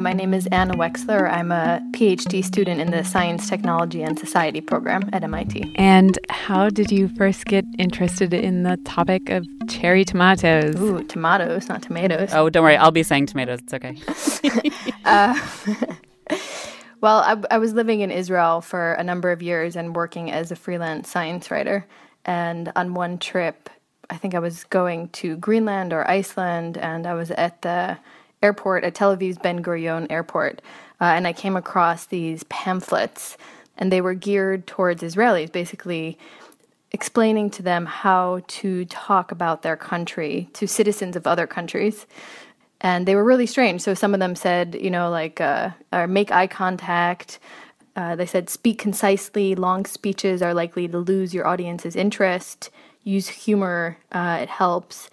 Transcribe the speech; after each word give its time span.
My 0.00 0.14
name 0.14 0.32
is 0.32 0.46
Anna 0.46 0.72
Wexler. 0.72 1.30
I'm 1.30 1.52
a 1.52 1.82
PhD 1.90 2.42
student 2.42 2.80
in 2.80 2.90
the 2.90 3.04
Science, 3.04 3.50
Technology, 3.50 4.02
and 4.02 4.18
Society 4.18 4.62
program 4.62 5.10
at 5.12 5.22
MIT. 5.22 5.74
And 5.76 6.18
how 6.30 6.70
did 6.70 6.90
you 6.90 7.08
first 7.08 7.44
get 7.44 7.66
interested 7.78 8.32
in 8.32 8.62
the 8.62 8.78
topic 8.86 9.28
of 9.28 9.46
cherry 9.68 10.06
tomatoes? 10.06 10.80
Ooh, 10.80 11.04
tomatoes, 11.04 11.68
not 11.68 11.82
tomatoes. 11.82 12.30
Oh, 12.32 12.48
don't 12.48 12.62
worry. 12.62 12.78
I'll 12.78 12.90
be 12.90 13.02
saying 13.02 13.26
tomatoes. 13.26 13.58
It's 13.62 13.74
okay. 13.74 13.98
uh, 15.04 15.38
well, 17.02 17.18
I, 17.18 17.36
I 17.54 17.58
was 17.58 17.74
living 17.74 18.00
in 18.00 18.10
Israel 18.10 18.62
for 18.62 18.94
a 18.94 19.04
number 19.04 19.30
of 19.30 19.42
years 19.42 19.76
and 19.76 19.94
working 19.94 20.30
as 20.30 20.50
a 20.50 20.56
freelance 20.56 21.10
science 21.10 21.50
writer. 21.50 21.86
And 22.24 22.72
on 22.74 22.94
one 22.94 23.18
trip, 23.18 23.68
I 24.08 24.16
think 24.16 24.34
I 24.34 24.38
was 24.38 24.64
going 24.64 25.10
to 25.10 25.36
Greenland 25.36 25.92
or 25.92 26.08
Iceland, 26.10 26.78
and 26.78 27.06
I 27.06 27.12
was 27.12 27.30
at 27.32 27.60
the 27.60 27.98
airport 28.42 28.84
at 28.84 28.94
Tel 28.94 29.16
Aviv's 29.16 29.38
Ben 29.38 29.62
Gurion 29.62 30.06
airport, 30.10 30.62
uh, 31.00 31.04
and 31.04 31.26
I 31.26 31.32
came 31.32 31.56
across 31.56 32.06
these 32.06 32.42
pamphlets, 32.44 33.36
and 33.76 33.90
they 33.90 34.00
were 34.00 34.14
geared 34.14 34.66
towards 34.66 35.02
Israelis, 35.02 35.50
basically 35.50 36.18
explaining 36.92 37.50
to 37.50 37.62
them 37.62 37.86
how 37.86 38.42
to 38.46 38.84
talk 38.86 39.30
about 39.30 39.62
their 39.62 39.76
country 39.76 40.48
to 40.54 40.66
citizens 40.66 41.16
of 41.16 41.26
other 41.26 41.46
countries. 41.46 42.06
And 42.80 43.06
they 43.06 43.14
were 43.14 43.24
really 43.24 43.46
strange. 43.46 43.82
So 43.82 43.94
some 43.94 44.14
of 44.14 44.20
them 44.20 44.34
said, 44.34 44.76
you 44.80 44.90
know, 44.90 45.10
like, 45.10 45.40
uh, 45.40 45.70
or 45.92 46.06
make 46.06 46.32
eye 46.32 46.46
contact. 46.46 47.38
Uh, 47.94 48.16
they 48.16 48.26
said, 48.26 48.48
speak 48.48 48.78
concisely. 48.78 49.54
Long 49.54 49.84
speeches 49.84 50.42
are 50.42 50.54
likely 50.54 50.88
to 50.88 50.98
lose 50.98 51.34
your 51.34 51.46
audience's 51.46 51.94
interest. 51.94 52.70
Use 53.04 53.28
humor, 53.28 53.98
uh, 54.12 54.38
it 54.42 54.48
helps 54.48 55.10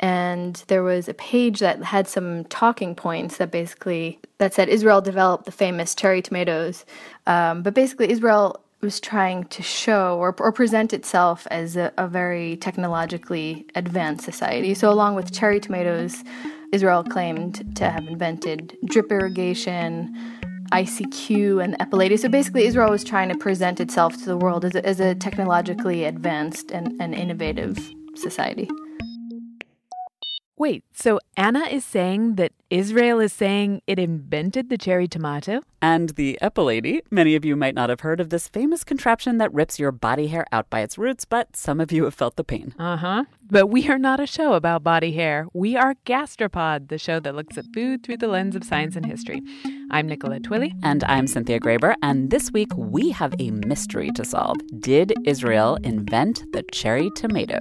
and 0.00 0.62
there 0.68 0.82
was 0.82 1.08
a 1.08 1.14
page 1.14 1.60
that 1.60 1.82
had 1.82 2.06
some 2.06 2.44
talking 2.44 2.94
points 2.94 3.38
that 3.38 3.50
basically 3.50 4.18
that 4.38 4.52
said 4.52 4.68
Israel 4.68 5.00
developed 5.00 5.46
the 5.46 5.52
famous 5.52 5.94
cherry 5.94 6.20
tomatoes, 6.20 6.84
um, 7.26 7.62
but 7.62 7.72
basically 7.72 8.10
Israel 8.10 8.60
was 8.82 9.00
trying 9.00 9.44
to 9.44 9.62
show 9.62 10.18
or, 10.18 10.34
or 10.38 10.52
present 10.52 10.92
itself 10.92 11.46
as 11.50 11.76
a, 11.76 11.92
a, 11.96 12.06
very 12.06 12.56
technologically 12.58 13.66
advanced 13.74 14.22
society. 14.22 14.74
So 14.74 14.90
along 14.90 15.14
with 15.14 15.32
cherry 15.32 15.60
tomatoes, 15.60 16.22
Israel 16.72 17.02
claimed 17.02 17.76
to 17.76 17.90
have 17.90 18.06
invented 18.06 18.76
drip 18.84 19.10
irrigation. 19.10 20.14
ICQ 20.72 21.62
and 21.62 21.78
Epilady. 21.78 22.18
So 22.18 22.28
basically, 22.28 22.66
Israel 22.66 22.90
was 22.90 23.04
trying 23.04 23.28
to 23.28 23.36
present 23.38 23.78
itself 23.78 24.16
to 24.16 24.24
the 24.24 24.36
world 24.36 24.64
as 24.64 24.74
a, 24.74 24.84
as 24.84 24.98
a 24.98 25.14
technologically 25.14 26.04
advanced 26.04 26.72
and, 26.72 27.00
and 27.00 27.14
innovative 27.14 27.78
society. 28.16 28.68
Wait, 30.58 30.82
so 30.94 31.20
Anna 31.36 31.66
is 31.66 31.84
saying 31.84 32.36
that 32.36 32.50
Israel 32.70 33.20
is 33.20 33.30
saying 33.30 33.82
it 33.86 33.98
invented 33.98 34.70
the 34.70 34.78
cherry 34.78 35.06
tomato? 35.06 35.60
And 35.82 36.08
the 36.10 36.38
epilady. 36.40 37.00
Many 37.10 37.34
of 37.34 37.44
you 37.44 37.56
might 37.56 37.74
not 37.74 37.90
have 37.90 38.00
heard 38.00 38.20
of 38.20 38.30
this 38.30 38.48
famous 38.48 38.82
contraption 38.82 39.36
that 39.36 39.52
rips 39.52 39.78
your 39.78 39.92
body 39.92 40.28
hair 40.28 40.46
out 40.52 40.70
by 40.70 40.80
its 40.80 40.96
roots, 40.96 41.26
but 41.26 41.54
some 41.54 41.78
of 41.78 41.92
you 41.92 42.04
have 42.04 42.14
felt 42.14 42.36
the 42.36 42.42
pain. 42.42 42.74
Uh 42.78 42.96
huh. 42.96 43.24
But 43.50 43.66
we 43.66 43.86
are 43.90 43.98
not 43.98 44.18
a 44.18 44.26
show 44.26 44.54
about 44.54 44.82
body 44.82 45.12
hair. 45.12 45.46
We 45.52 45.76
are 45.76 45.94
Gastropod, 46.06 46.88
the 46.88 46.96
show 46.96 47.20
that 47.20 47.34
looks 47.34 47.58
at 47.58 47.66
food 47.74 48.02
through 48.02 48.16
the 48.16 48.28
lens 48.28 48.56
of 48.56 48.64
science 48.64 48.96
and 48.96 49.04
history. 49.04 49.42
I'm 49.90 50.08
Nicola 50.08 50.40
Twilley. 50.40 50.72
And 50.82 51.04
I'm 51.04 51.26
Cynthia 51.26 51.60
Graber. 51.60 51.94
And 52.02 52.30
this 52.30 52.50
week 52.50 52.74
we 52.74 53.10
have 53.10 53.34
a 53.38 53.50
mystery 53.50 54.10
to 54.12 54.24
solve. 54.24 54.56
Did 54.80 55.12
Israel 55.26 55.76
invent 55.84 56.44
the 56.54 56.62
cherry 56.72 57.10
tomato? 57.14 57.60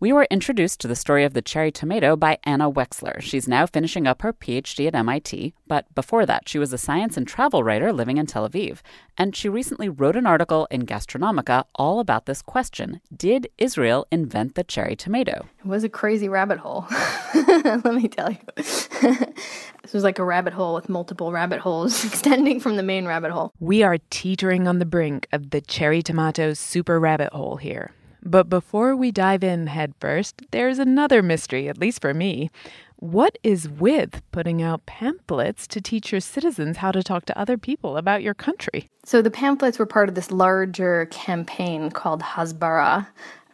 We 0.00 0.12
were 0.12 0.28
introduced 0.30 0.80
to 0.80 0.86
the 0.86 0.94
story 0.94 1.24
of 1.24 1.34
the 1.34 1.42
cherry 1.42 1.72
tomato 1.72 2.14
by 2.14 2.38
Anna 2.44 2.70
Wexler. 2.70 3.20
She's 3.20 3.48
now 3.48 3.66
finishing 3.66 4.06
up 4.06 4.22
her 4.22 4.32
PhD 4.32 4.86
at 4.86 4.94
MIT, 4.94 5.54
but 5.66 5.92
before 5.92 6.24
that, 6.24 6.48
she 6.48 6.56
was 6.56 6.72
a 6.72 6.78
science 6.78 7.16
and 7.16 7.26
travel 7.26 7.64
writer 7.64 7.92
living 7.92 8.16
in 8.16 8.26
Tel 8.26 8.48
Aviv. 8.48 8.78
And 9.16 9.34
she 9.34 9.48
recently 9.48 9.88
wrote 9.88 10.14
an 10.14 10.24
article 10.24 10.68
in 10.70 10.86
Gastronomica 10.86 11.64
all 11.74 11.98
about 11.98 12.26
this 12.26 12.42
question 12.42 13.00
Did 13.16 13.48
Israel 13.58 14.06
invent 14.12 14.54
the 14.54 14.62
cherry 14.62 14.94
tomato? 14.94 15.46
It 15.58 15.66
was 15.66 15.82
a 15.82 15.88
crazy 15.88 16.28
rabbit 16.28 16.58
hole. 16.58 16.86
Let 17.34 17.84
me 17.86 18.06
tell 18.06 18.30
you. 18.30 18.38
this 18.54 19.92
was 19.92 20.04
like 20.04 20.20
a 20.20 20.24
rabbit 20.24 20.52
hole 20.52 20.76
with 20.76 20.88
multiple 20.88 21.32
rabbit 21.32 21.58
holes 21.58 22.04
extending 22.04 22.60
from 22.60 22.76
the 22.76 22.84
main 22.84 23.04
rabbit 23.08 23.32
hole. 23.32 23.52
We 23.58 23.82
are 23.82 23.98
teetering 24.10 24.68
on 24.68 24.78
the 24.78 24.86
brink 24.86 25.26
of 25.32 25.50
the 25.50 25.60
cherry 25.60 26.02
tomato 26.02 26.54
super 26.54 27.00
rabbit 27.00 27.32
hole 27.32 27.56
here. 27.56 27.90
But 28.28 28.50
before 28.50 28.94
we 28.94 29.10
dive 29.10 29.42
in 29.42 29.68
headfirst, 29.68 30.42
there's 30.50 30.78
another 30.78 31.22
mystery, 31.22 31.66
at 31.66 31.78
least 31.78 32.02
for 32.02 32.12
me. 32.12 32.50
What 32.96 33.38
is 33.42 33.70
with 33.70 34.20
putting 34.32 34.60
out 34.60 34.84
pamphlets 34.84 35.66
to 35.68 35.80
teach 35.80 36.12
your 36.12 36.20
citizens 36.20 36.76
how 36.76 36.92
to 36.92 37.02
talk 37.02 37.24
to 37.26 37.38
other 37.38 37.56
people 37.56 37.96
about 37.96 38.22
your 38.22 38.34
country? 38.34 38.90
So 39.06 39.22
the 39.22 39.30
pamphlets 39.30 39.78
were 39.78 39.86
part 39.86 40.10
of 40.10 40.14
this 40.14 40.30
larger 40.30 41.06
campaign 41.06 41.90
called 41.90 42.20
Hasbara, 42.20 43.06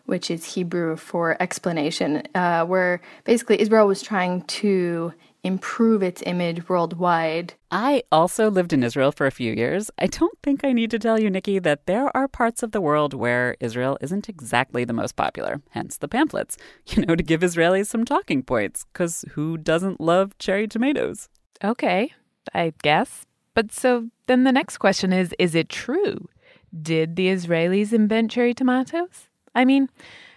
which 0.07 0.29
is 0.29 0.45
Hebrew 0.45 0.97
for 0.97 1.41
explanation, 1.41 2.25
uh, 2.35 2.65
where 2.65 3.01
basically 3.23 3.61
Israel 3.61 3.87
was 3.87 4.03
trying 4.03 4.43
to 4.43 5.12
improve 5.44 6.03
its 6.03 6.22
image 6.27 6.69
worldwide. 6.69 7.55
I 7.71 8.03
also 8.10 8.50
lived 8.50 8.72
in 8.72 8.82
Israel 8.82 9.12
for 9.12 9.27
a 9.27 9.31
few 9.31 9.53
years. 9.53 9.91
I 9.99 10.06
don't 10.06 10.38
think 10.43 10.64
I 10.64 10.73
need 10.73 10.91
to 10.91 10.99
tell 10.99 11.20
you, 11.20 11.31
Nikki, 11.31 11.58
that 11.61 11.87
there 11.87 12.14
are 12.17 12.26
parts 12.26 12.62
of 12.62 12.73
the 12.73 12.81
world 12.81 13.12
where 13.14 13.56
Israel 13.61 13.99
isn't 14.00 14.29
exactly 14.29 14.85
the 14.85 14.93
most 14.93 15.14
popular, 15.17 15.61
hence 15.70 15.99
the 15.99 16.08
pamphlets, 16.08 16.56
you 16.87 17.05
know, 17.05 17.14
to 17.14 17.23
give 17.23 17.43
Israelis 17.43 17.87
some 17.87 18.05
talking 18.05 18.43
points, 18.43 18.87
because 18.93 19.25
who 19.32 19.58
doesn't 19.58 20.00
love 20.00 20.37
cherry 20.38 20.67
tomatoes? 20.67 21.29
Okay, 21.62 22.12
I 22.55 22.73
guess. 22.82 23.26
But 23.52 23.70
so 23.70 24.08
then 24.26 24.44
the 24.44 24.52
next 24.52 24.79
question 24.79 25.12
is 25.12 25.35
is 25.38 25.55
it 25.55 25.69
true? 25.69 26.29
Did 26.82 27.14
the 27.14 27.29
Israelis 27.29 27.93
invent 27.93 28.31
cherry 28.32 28.55
tomatoes? 28.55 29.29
I 29.55 29.64
mean, 29.64 29.88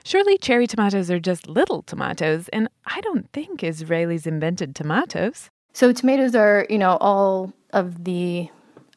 Surely 0.08 0.38
cherry 0.38 0.68
tomatoes 0.68 1.12
are 1.12 1.20
just 1.20 1.50
little 1.50 1.82
tomatoes, 1.82 2.48
and 2.54 2.70
I 2.86 3.02
don't 3.02 3.30
think 3.34 3.60
Israelis 3.60 4.26
invented 4.26 4.74
tomatoes. 4.74 5.50
So 5.74 5.92
tomatoes 5.92 6.34
are, 6.34 6.66
you 6.70 6.78
know, 6.78 6.96
all 7.02 7.52
of 7.72 8.06
the, 8.06 8.48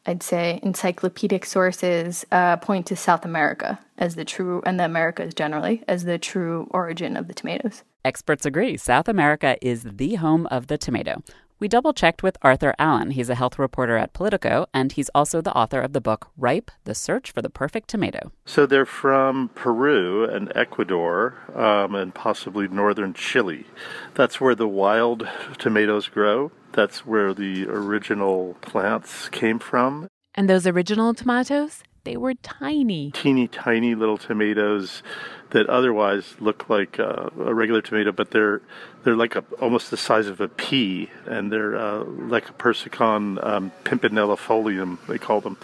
I'd 0.05 0.23
say, 0.23 0.61
encyclopedic 0.63 1.45
sources 1.45 2.25
uh, 2.31 2.55
point 2.55 2.85
to 2.85 2.95
South 2.95 3.25
America 3.25 3.77
as 3.97 4.15
the 4.15 4.23
true, 4.23 4.61
and 4.65 4.79
the 4.79 4.85
Americas 4.85 5.33
generally, 5.33 5.83
as 5.85 6.05
the 6.05 6.17
true 6.17 6.69
origin 6.71 7.17
of 7.17 7.27
the 7.27 7.33
tomatoes. 7.33 7.83
Experts 8.05 8.45
agree. 8.45 8.77
South 8.77 9.09
America 9.09 9.57
is 9.61 9.83
the 9.83 10.15
home 10.15 10.47
of 10.47 10.67
the 10.67 10.77
tomato. 10.77 11.21
We 11.61 11.67
double 11.67 11.93
checked 11.93 12.23
with 12.23 12.39
Arthur 12.41 12.73
Allen. 12.79 13.11
He's 13.11 13.29
a 13.29 13.35
health 13.35 13.59
reporter 13.59 13.95
at 13.95 14.13
Politico, 14.13 14.65
and 14.73 14.91
he's 14.91 15.11
also 15.13 15.41
the 15.41 15.53
author 15.53 15.79
of 15.79 15.93
the 15.93 16.01
book 16.01 16.31
Ripe 16.35 16.71
The 16.85 16.95
Search 16.95 17.29
for 17.29 17.43
the 17.43 17.51
Perfect 17.51 17.87
Tomato. 17.87 18.31
So 18.47 18.65
they're 18.65 18.83
from 18.83 19.51
Peru 19.53 20.27
and 20.27 20.51
Ecuador 20.55 21.37
um, 21.53 21.93
and 21.93 22.15
possibly 22.15 22.67
northern 22.67 23.13
Chile. 23.13 23.67
That's 24.15 24.41
where 24.41 24.55
the 24.55 24.67
wild 24.67 25.29
tomatoes 25.59 26.07
grow. 26.07 26.51
That's 26.71 27.05
where 27.05 27.31
the 27.31 27.67
original 27.67 28.55
plants 28.61 29.29
came 29.29 29.59
from. 29.59 30.07
And 30.33 30.49
those 30.49 30.65
original 30.65 31.13
tomatoes? 31.13 31.83
They 32.03 32.17
were 32.17 32.33
tiny. 32.35 33.11
Teeny 33.11 33.47
tiny 33.47 33.95
little 33.95 34.17
tomatoes 34.17 35.03
that 35.51 35.69
otherwise 35.69 36.35
look 36.39 36.69
like 36.69 36.99
uh, 36.99 37.29
a 37.39 37.53
regular 37.53 37.81
tomato, 37.81 38.11
but 38.11 38.31
they're 38.31 38.61
they're 39.03 39.15
like 39.15 39.35
a, 39.35 39.43
almost 39.59 39.91
the 39.91 39.97
size 39.97 40.27
of 40.27 40.41
a 40.41 40.47
pea, 40.47 41.09
and 41.25 41.51
they're 41.51 41.75
uh, 41.75 42.03
Lycopersicon 42.03 43.45
um, 43.45 43.71
pimpinellifolium, 43.83 44.97
they 45.07 45.17
call 45.17 45.41
them, 45.41 45.57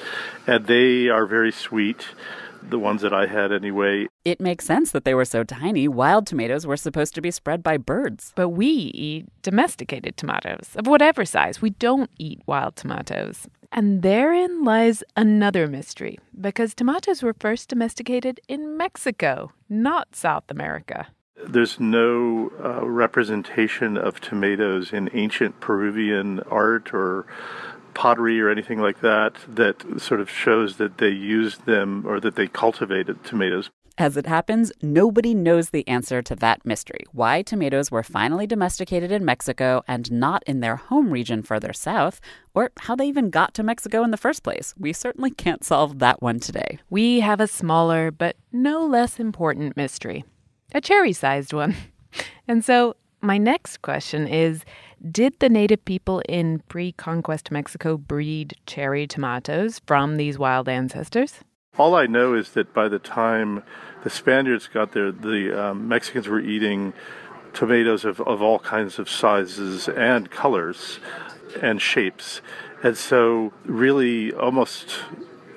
and 0.45 0.67
they 0.67 1.07
are 1.09 1.25
very 1.25 1.51
sweet. 1.51 2.05
The 2.69 2.79
ones 2.79 3.01
that 3.03 3.13
I 3.13 3.27
had 3.27 3.53
anyway. 3.53 4.07
It 4.25 4.41
makes 4.41 4.65
sense 4.65 4.91
that 4.91 5.05
they 5.05 5.13
were 5.13 5.25
so 5.25 5.43
tiny. 5.43 5.87
Wild 5.87 6.27
tomatoes 6.27 6.65
were 6.65 6.75
supposed 6.75 7.13
to 7.15 7.21
be 7.21 7.31
spread 7.31 7.63
by 7.63 7.77
birds. 7.77 8.33
But 8.35 8.49
we 8.49 8.67
eat 8.67 9.27
domesticated 9.41 10.17
tomatoes 10.17 10.75
of 10.75 10.85
whatever 10.87 11.23
size. 11.23 11.61
We 11.61 11.69
don't 11.69 12.09
eat 12.17 12.41
wild 12.45 12.75
tomatoes. 12.75 13.47
And 13.71 14.01
therein 14.01 14.63
lies 14.63 15.03
another 15.15 15.67
mystery, 15.67 16.17
because 16.39 16.73
tomatoes 16.73 17.21
were 17.21 17.35
first 17.39 17.69
domesticated 17.69 18.39
in 18.47 18.77
Mexico, 18.77 19.51
not 19.69 20.15
South 20.15 20.49
America. 20.49 21.07
There's 21.47 21.79
no 21.79 22.51
uh, 22.63 22.85
representation 22.85 23.97
of 23.97 24.19
tomatoes 24.19 24.91
in 24.91 25.09
ancient 25.13 25.59
Peruvian 25.59 26.39
art 26.49 26.93
or 26.93 27.25
pottery 27.93 28.39
or 28.39 28.49
anything 28.49 28.79
like 28.79 29.01
that 29.01 29.33
that 29.47 29.83
sort 29.99 30.19
of 30.19 30.29
shows 30.29 30.77
that 30.77 30.97
they 30.99 31.09
used 31.09 31.65
them 31.65 32.05
or 32.07 32.19
that 32.19 32.35
they 32.35 32.47
cultivated 32.47 33.23
tomatoes. 33.23 33.69
As 33.99 34.15
it 34.15 34.27
happens, 34.27 34.71
nobody 34.79 35.33
knows 35.33 35.71
the 35.71 35.87
answer 35.87 36.21
to 36.21 36.35
that 36.35 36.63
mystery 36.63 37.03
why 37.13 37.41
tomatoes 37.41 37.89
were 37.89 38.03
finally 38.03 38.45
domesticated 38.45 39.11
in 39.11 39.25
Mexico 39.25 39.83
and 39.87 40.11
not 40.11 40.43
in 40.45 40.59
their 40.59 40.75
home 40.75 41.09
region 41.09 41.41
further 41.41 41.73
south, 41.73 42.21
or 42.53 42.71
how 42.81 42.95
they 42.95 43.07
even 43.07 43.31
got 43.31 43.55
to 43.55 43.63
Mexico 43.63 44.03
in 44.03 44.11
the 44.11 44.17
first 44.17 44.43
place. 44.43 44.75
We 44.77 44.93
certainly 44.93 45.31
can't 45.31 45.63
solve 45.63 45.97
that 45.97 46.21
one 46.21 46.39
today. 46.39 46.77
We 46.91 47.21
have 47.21 47.41
a 47.41 47.47
smaller, 47.47 48.11
but 48.11 48.35
no 48.51 48.85
less 48.85 49.19
important 49.19 49.75
mystery 49.75 50.23
a 50.73 50.81
cherry 50.81 51.13
sized 51.13 51.53
one. 51.53 51.75
And 52.47 52.63
so, 52.63 52.95
my 53.21 53.37
next 53.37 53.81
question 53.81 54.25
is 54.27 54.63
Did 55.11 55.33
the 55.39 55.49
native 55.49 55.83
people 55.83 56.21
in 56.29 56.59
pre 56.69 56.93
conquest 56.93 57.51
Mexico 57.51 57.97
breed 57.97 58.55
cherry 58.65 59.05
tomatoes 59.05 59.81
from 59.85 60.15
these 60.15 60.39
wild 60.39 60.69
ancestors? 60.69 61.41
All 61.77 61.93
I 61.93 62.07
know 62.07 62.33
is 62.33 62.51
that 62.51 62.73
by 62.73 62.87
the 62.87 62.99
time 62.99 63.63
the 64.03 64.09
Spaniards 64.09 64.67
got 64.67 64.93
there, 64.93 65.11
the 65.11 65.69
um, 65.69 65.87
Mexicans 65.87 66.27
were 66.27 66.39
eating 66.39 66.93
tomatoes 67.53 68.03
of, 68.03 68.19
of 68.21 68.41
all 68.41 68.59
kinds 68.59 68.99
of 68.99 69.09
sizes 69.09 69.87
and 69.87 70.29
colors 70.31 70.99
and 71.61 71.81
shapes. 71.81 72.41
And 72.83 72.97
so, 72.97 73.53
really, 73.65 74.33
almost 74.33 74.99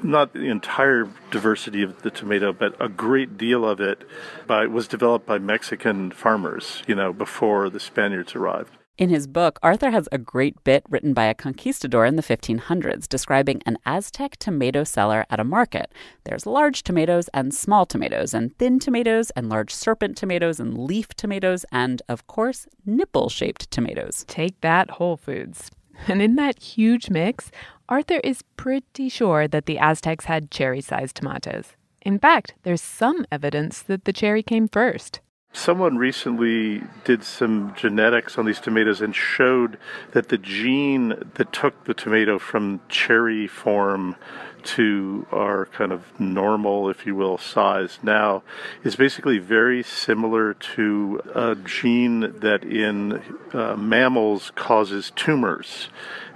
not 0.02 0.32
the 0.32 0.49
entire 0.49 1.08
diversity 1.31 1.82
of 1.82 2.02
the 2.02 2.11
tomato, 2.11 2.52
but 2.52 2.75
a 2.81 2.88
great 2.88 3.37
deal 3.37 3.66
of 3.66 3.81
it 3.81 4.08
by, 4.46 4.66
was 4.66 4.88
developed 4.88 5.26
by 5.26 5.38
Mexican 5.38 6.11
farmers, 6.11 6.82
you 6.87 6.94
know, 6.94 7.12
before 7.12 7.69
the 7.70 7.81
Spaniards 7.81 8.34
arrived. 8.34 8.76
In 9.00 9.08
his 9.08 9.26
book, 9.26 9.58
Arthur 9.62 9.93
has 9.93 10.11
a 10.12 10.19
great 10.19 10.62
bit 10.62 10.85
written 10.91 11.14
by 11.14 11.25
a 11.25 11.35
conquistador 11.35 12.05
in 12.05 12.17
the 12.17 12.23
1500s 12.23 13.08
describing 13.08 13.62
an 13.64 13.79
Aztec 13.87 14.37
tomato 14.37 14.85
seller 14.85 15.25
at 15.31 15.41
a 15.41 15.44
market. 15.44 15.91
There's 16.25 16.44
large 16.44 16.82
tomatoes 16.82 17.29
and 17.32 17.55
small 17.55 17.87
tomatoes, 17.87 18.35
and 18.35 18.55
thin 18.58 18.79
tomatoes, 18.79 19.31
and 19.31 19.49
large 19.49 19.73
serpent 19.73 20.19
tomatoes, 20.19 20.61
and 20.61 20.76
leaf 20.76 21.08
tomatoes, 21.14 21.64
and, 21.73 22.02
of 22.11 22.26
course, 22.26 22.69
nipple 22.85 23.31
shaped 23.31 23.70
tomatoes. 23.70 24.26
Take 24.29 24.61
that, 24.61 24.91
Whole 24.91 25.17
Foods. 25.17 25.70
And 26.06 26.20
in 26.20 26.35
that 26.37 26.62
huge 26.62 27.08
mix, 27.08 27.50
Arthur 27.88 28.20
is 28.23 28.43
pretty 28.58 29.08
sure 29.08 29.49
that 29.49 29.64
the 29.64 29.79
Aztecs 29.79 30.26
had 30.26 30.50
cherry 30.50 30.82
sized 30.82 31.17
tomatoes. 31.17 31.69
In 32.02 32.19
fact, 32.19 32.52
there's 32.64 32.82
some 32.82 33.25
evidence 33.32 33.81
that 33.81 34.05
the 34.05 34.12
cherry 34.12 34.43
came 34.43 34.69
first. 34.69 35.20
Someone 35.52 35.99
recently 35.99 36.85
did 37.05 37.25
some 37.25 37.75
genetics 37.75 38.38
on 38.38 38.47
these 38.47 38.61
tomatoes 38.61 39.00
and 39.00 39.14
showed 39.14 39.79
that 40.12 40.29
the 40.29 40.38
gene 40.38 41.08
that 41.35 41.52
took 41.52 41.85
the 41.85 41.94
tomato 41.94 42.38
from 42.38 42.81
cherry 42.88 43.49
form 43.49 44.14
to 44.62 45.26
our 45.32 45.67
kind 45.67 45.91
of 45.91 46.19
normal, 46.20 46.88
if 46.88 47.05
you 47.05 47.17
will, 47.17 47.37
size 47.37 47.99
now 48.02 48.44
is 48.85 48.94
basically 48.94 49.38
very 49.38 49.82
similar 49.82 50.55
to 50.55 51.20
a 51.35 51.56
gene 51.56 52.32
that 52.41 52.62
in 52.62 53.20
uh, 53.52 53.75
mammals 53.75 54.52
causes 54.55 55.11
tumors. 55.17 55.88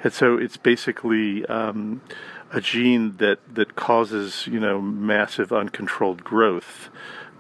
And 0.03 0.13
so 0.13 0.37
it's 0.37 0.57
basically 0.57 1.47
um, 1.47 2.01
a 2.53 2.61
gene 2.61 3.17
that, 3.19 3.39
that 3.55 3.77
causes, 3.77 4.49
you 4.49 4.59
know, 4.59 4.81
massive 4.81 5.53
uncontrolled 5.53 6.25
growth 6.25 6.89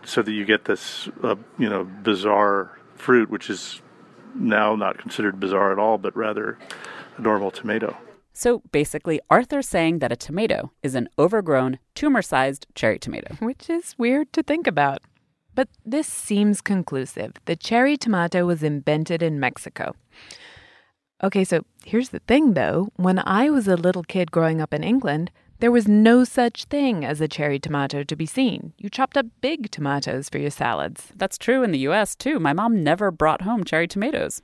so 0.04 0.22
that 0.22 0.32
you 0.32 0.44
get 0.44 0.64
this, 0.64 1.08
uh, 1.22 1.36
you 1.58 1.68
know, 1.68 1.84
bizarre 1.84 2.78
fruit, 2.96 3.30
which 3.30 3.50
is 3.50 3.80
now 4.34 4.74
not 4.74 4.98
considered 4.98 5.38
bizarre 5.40 5.72
at 5.72 5.78
all, 5.78 5.98
but 5.98 6.16
rather 6.16 6.58
a 7.16 7.22
normal 7.22 7.50
tomato. 7.50 7.96
So 8.32 8.62
basically, 8.72 9.20
Arthur's 9.30 9.68
saying 9.68 10.00
that 10.00 10.10
a 10.10 10.16
tomato 10.16 10.72
is 10.82 10.96
an 10.96 11.08
overgrown, 11.18 11.78
tumor 11.94 12.22
sized 12.22 12.66
cherry 12.74 12.98
tomato. 12.98 13.34
Which 13.38 13.70
is 13.70 13.94
weird 13.96 14.32
to 14.32 14.42
think 14.42 14.66
about. 14.66 15.02
But 15.54 15.68
this 15.84 16.08
seems 16.08 16.60
conclusive. 16.60 17.34
The 17.44 17.54
cherry 17.54 17.96
tomato 17.96 18.44
was 18.44 18.64
invented 18.64 19.22
in 19.22 19.38
Mexico. 19.38 19.94
Okay, 21.22 21.44
so 21.44 21.64
here's 21.84 22.08
the 22.08 22.18
thing 22.18 22.54
though. 22.54 22.88
When 22.96 23.20
I 23.20 23.50
was 23.50 23.68
a 23.68 23.76
little 23.76 24.02
kid 24.02 24.32
growing 24.32 24.60
up 24.60 24.74
in 24.74 24.82
England, 24.82 25.30
there 25.60 25.70
was 25.70 25.88
no 25.88 26.24
such 26.24 26.64
thing 26.64 27.04
as 27.04 27.20
a 27.20 27.28
cherry 27.28 27.58
tomato 27.58 28.02
to 28.02 28.16
be 28.16 28.26
seen. 28.26 28.72
You 28.78 28.90
chopped 28.90 29.16
up 29.16 29.26
big 29.40 29.70
tomatoes 29.70 30.28
for 30.28 30.38
your 30.38 30.50
salads. 30.50 31.12
That's 31.16 31.38
true 31.38 31.62
in 31.62 31.72
the 31.72 31.78
US 31.80 32.14
too. 32.14 32.38
My 32.38 32.52
mom 32.52 32.82
never 32.82 33.10
brought 33.10 33.42
home 33.42 33.64
cherry 33.64 33.88
tomatoes. 33.88 34.42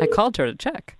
I 0.00 0.06
called 0.06 0.36
her 0.36 0.46
to 0.46 0.54
check. 0.54 0.96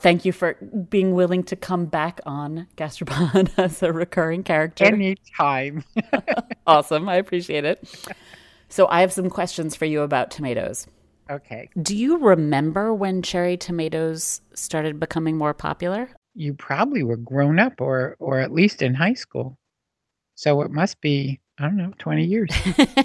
Thank 0.00 0.24
you 0.24 0.32
for 0.32 0.54
being 0.88 1.12
willing 1.12 1.42
to 1.44 1.56
come 1.56 1.84
back 1.84 2.20
on 2.24 2.66
Gastropod 2.76 3.50
as 3.58 3.82
a 3.82 3.92
recurring 3.92 4.42
character. 4.42 4.84
Anytime. 4.84 5.84
awesome. 6.66 7.06
I 7.08 7.16
appreciate 7.16 7.66
it. 7.66 7.86
So, 8.70 8.86
I 8.88 9.02
have 9.02 9.12
some 9.12 9.28
questions 9.28 9.76
for 9.76 9.84
you 9.84 10.00
about 10.00 10.30
tomatoes. 10.30 10.86
Okay. 11.30 11.68
Do 11.80 11.94
you 11.94 12.16
remember 12.16 12.94
when 12.94 13.20
cherry 13.20 13.56
tomatoes 13.56 14.40
started 14.54 14.98
becoming 14.98 15.36
more 15.36 15.52
popular? 15.52 16.08
You 16.40 16.54
probably 16.54 17.02
were 17.02 17.18
grown 17.18 17.58
up 17.58 17.82
or 17.82 18.16
or 18.18 18.40
at 18.40 18.50
least 18.50 18.80
in 18.80 18.94
high 18.94 19.12
school. 19.12 19.58
So 20.36 20.62
it 20.62 20.70
must 20.70 21.02
be, 21.02 21.38
I 21.58 21.64
don't 21.64 21.76
know, 21.76 21.92
20 21.98 22.24
years. 22.24 22.48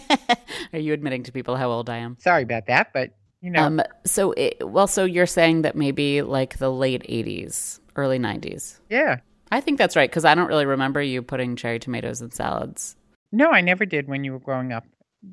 Are 0.73 0.79
you 0.79 0.93
admitting 0.93 1.23
to 1.23 1.33
people 1.33 1.57
how 1.57 1.69
old 1.69 1.89
I 1.89 1.97
am? 1.97 2.15
Sorry 2.17 2.43
about 2.43 2.67
that, 2.67 2.93
but 2.93 3.11
you 3.41 3.51
know. 3.51 3.61
Um 3.61 3.81
so 4.05 4.31
it, 4.31 4.55
well 4.65 4.87
so 4.87 5.03
you're 5.03 5.25
saying 5.25 5.63
that 5.63 5.75
maybe 5.75 6.21
like 6.21 6.59
the 6.59 6.71
late 6.71 7.03
80s, 7.09 7.81
early 7.97 8.19
90s. 8.19 8.79
yeah. 8.89 9.17
I 9.51 9.59
think 9.59 9.77
that's 9.77 9.97
right 9.97 10.09
cuz 10.09 10.23
I 10.23 10.33
don't 10.33 10.47
really 10.47 10.65
remember 10.65 11.01
you 11.01 11.21
putting 11.21 11.57
cherry 11.57 11.77
tomatoes 11.77 12.21
in 12.21 12.31
salads. 12.31 12.95
No, 13.33 13.51
I 13.51 13.59
never 13.59 13.85
did 13.85 14.07
when 14.07 14.23
you 14.23 14.31
were 14.31 14.39
growing 14.39 14.71
up. 14.71 14.85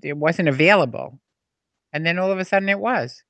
It 0.03 0.17
wasn't 0.17 0.49
available. 0.49 1.21
And 1.93 2.05
then 2.05 2.19
all 2.19 2.33
of 2.33 2.41
a 2.41 2.45
sudden 2.45 2.69
it 2.69 2.81
was. 2.81 3.23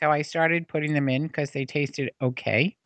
So 0.00 0.10
I 0.10 0.22
started 0.22 0.66
putting 0.66 0.94
them 0.94 1.10
in 1.10 1.26
because 1.26 1.50
they 1.50 1.66
tasted 1.66 2.10
okay 2.22 2.76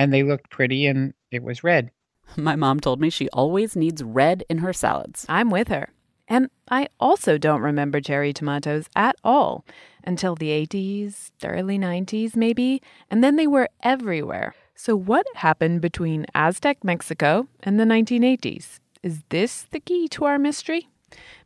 and 0.00 0.14
they 0.14 0.22
looked 0.22 0.48
pretty 0.48 0.86
and 0.86 1.12
it 1.30 1.42
was 1.42 1.62
red. 1.62 1.90
My 2.36 2.56
mom 2.56 2.80
told 2.80 3.02
me 3.02 3.10
she 3.10 3.28
always 3.30 3.76
needs 3.76 4.02
red 4.02 4.44
in 4.48 4.58
her 4.58 4.72
salads. 4.72 5.26
I'm 5.28 5.50
with 5.50 5.68
her. 5.68 5.90
And 6.26 6.48
I 6.70 6.88
also 6.98 7.36
don't 7.36 7.60
remember 7.60 8.00
cherry 8.00 8.32
tomatoes 8.32 8.86
at 8.96 9.16
all 9.22 9.66
until 10.02 10.36
the 10.36 10.48
80s, 10.48 11.32
the 11.40 11.48
early 11.48 11.78
90s, 11.78 12.34
maybe, 12.34 12.80
and 13.10 13.22
then 13.22 13.36
they 13.36 13.46
were 13.46 13.68
everywhere. 13.82 14.54
So, 14.74 14.96
what 14.96 15.26
happened 15.34 15.82
between 15.82 16.24
Aztec 16.34 16.82
Mexico 16.82 17.48
and 17.62 17.78
the 17.78 17.84
1980s? 17.84 18.78
Is 19.02 19.22
this 19.28 19.66
the 19.70 19.80
key 19.80 20.08
to 20.08 20.24
our 20.24 20.38
mystery? 20.38 20.88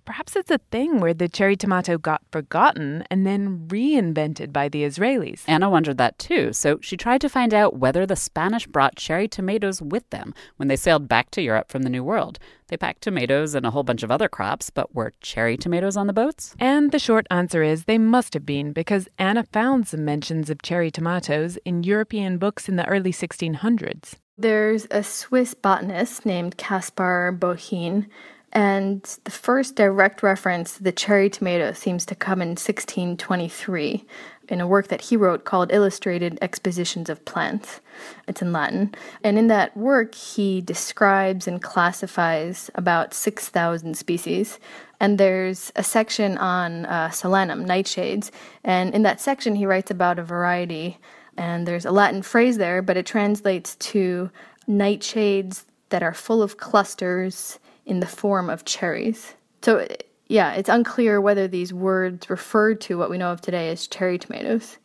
Perhaps 0.05 0.37
it's 0.37 0.51
a 0.51 0.59
thing 0.71 1.01
where 1.01 1.15
the 1.15 1.29
cherry 1.29 1.57
tomato 1.57 1.97
got 1.97 2.21
forgotten 2.31 3.05
and 3.11 3.27
then 3.27 3.67
reinvented 3.69 4.53
by 4.53 4.69
the 4.69 4.83
Israelis. 4.83 5.45
Anna 5.47 5.71
wondered 5.71 5.97
that 5.97 6.19
too, 6.19 6.53
so 6.53 6.79
she 6.83 6.97
tried 6.97 7.23
to 7.23 7.29
find 7.29 7.55
out 7.55 7.79
whether 7.79 8.05
the 8.05 8.17
Spanish 8.17 8.67
brought 8.67 8.97
cherry 8.97 9.27
tomatoes 9.27 9.81
with 9.81 10.09
them 10.11 10.35
when 10.57 10.69
they 10.69 10.77
sailed 10.77 11.09
back 11.09 11.31
to 11.31 11.43
Europe 11.43 11.71
from 11.71 11.83
the 11.83 11.91
New 11.91 12.05
World. 12.05 12.39
They 12.69 12.77
packed 12.77 13.03
tomatoes 13.03 13.55
and 13.55 13.65
a 13.65 13.71
whole 13.71 13.83
bunch 13.83 14.03
of 14.03 14.11
other 14.11 14.29
crops, 14.29 14.69
but 14.69 14.95
were 14.95 15.13
cherry 15.21 15.57
tomatoes 15.57 15.97
on 15.97 16.07
the 16.07 16.13
boats? 16.13 16.55
And 16.59 16.93
the 16.93 16.99
short 16.99 17.27
answer 17.31 17.63
is 17.63 17.85
they 17.85 17.99
must 17.99 18.35
have 18.35 18.45
been 18.45 18.73
because 18.73 19.09
Anna 19.19 19.45
found 19.45 19.89
some 19.89 20.05
mentions 20.05 20.51
of 20.51 20.61
cherry 20.63 20.91
tomatoes 20.91 21.57
in 21.65 21.83
European 21.83 22.37
books 22.37 22.69
in 22.69 22.77
the 22.77 22.87
early 22.87 23.13
1600s. 23.13 24.17
There's 24.37 24.87
a 24.91 25.05
Swiss 25.05 25.55
botanist 25.55 26.27
named 26.27 26.57
Caspar 26.57 27.31
Bauhin 27.39 28.09
and 28.55 29.03
the 29.25 29.33
first 29.33 29.75
direct 29.75 30.23
reference 30.23 30.79
the 30.79 30.93
cherry 30.93 31.29
tomato 31.29 31.73
seems 31.73 32.07
to 32.07 32.15
come 32.15 32.41
in 32.41 32.51
1623 32.51 34.07
in 34.49 34.61
a 34.61 34.67
work 34.67 34.89
that 34.89 35.01
he 35.01 35.17
wrote 35.17 35.45
called 35.45 35.73
Illustrated 35.73 36.39
Expositions 36.41 37.09
of 37.09 37.25
Plants. 37.25 37.81
It's 38.29 38.43
in 38.43 38.53
Latin. 38.53 38.95
And 39.23 39.39
in 39.39 39.49
that 39.49 39.77
work, 39.77 40.15
he 40.15 40.61
describes 40.61 41.49
and 41.49 41.63
classifies 41.63 42.71
about 42.75 43.15
6,000 43.15 43.97
species. 43.97 44.59
And 45.01 45.19
there's 45.19 45.73
a 45.77 45.83
section 45.83 46.39
on 46.39 46.87
uh, 46.87 47.09
solanum, 47.09 47.67
nightshades. 47.67 48.31
And 48.63 48.95
in 48.95 49.03
that 49.03 49.21
section, 49.21 49.57
he 49.57 49.67
writes 49.67 49.91
about 49.91 50.19
a 50.19 50.25
variety. 50.25 50.99
And 51.37 51.67
there's 51.67 51.87
a 51.87 51.91
Latin 51.91 52.23
phrase 52.23 52.59
there, 52.59 52.83
but 52.83 52.97
it 52.97 53.07
translates 53.07 53.77
to 53.77 54.31
nightshades 54.69 55.65
that 55.89 56.03
are 56.03 56.15
full 56.15 56.43
of 56.43 56.57
clusters 56.59 57.59
in 57.87 58.01
the 58.01 58.07
form 58.07 58.51
of 58.51 58.65
cherries. 58.65 59.35
So, 59.63 59.87
yeah, 60.29 60.53
it's 60.55 60.69
unclear 60.69 61.21
whether 61.21 61.47
these 61.47 61.73
words 61.73 62.31
referred 62.31 62.81
to 62.83 62.99
what 62.99 63.11
we 63.11 63.19
know 63.19 63.31
of 63.31 63.41
today 63.41 63.69
as 63.69 63.87
cherry 63.87 64.19
tomatoes. 64.19 64.79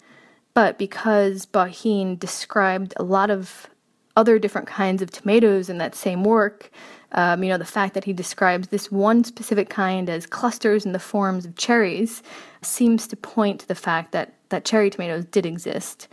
But 0.53 0.77
because 0.77 1.45
Bauhin 1.45 2.19
described 2.19 2.93
a 2.97 3.03
lot 3.03 3.29
of 3.29 3.67
other 4.15 4.37
different 4.37 4.67
kinds 4.67 5.01
of 5.01 5.11
tomatoes 5.11 5.69
in 5.69 5.77
that 5.77 5.95
same 5.95 6.23
work, 6.23 6.71
um, 7.13 7.43
you 7.43 7.49
know, 7.49 7.57
the 7.57 7.65
fact 7.65 7.93
that 7.93 8.03
he 8.03 8.13
describes 8.13 8.67
this 8.67 8.91
one 8.91 9.23
specific 9.23 9.69
kind 9.69 10.09
as 10.09 10.25
clusters 10.25 10.85
in 10.85 10.91
the 10.91 10.99
forms 10.99 11.45
of 11.45 11.55
cherries 11.55 12.21
seems 12.61 13.07
to 13.07 13.15
point 13.15 13.61
to 13.61 13.67
the 13.67 13.75
fact 13.75 14.11
that, 14.11 14.33
that 14.49 14.65
cherry 14.65 14.89
tomatoes 14.89 15.25
did 15.25 15.45
exist 15.45 16.07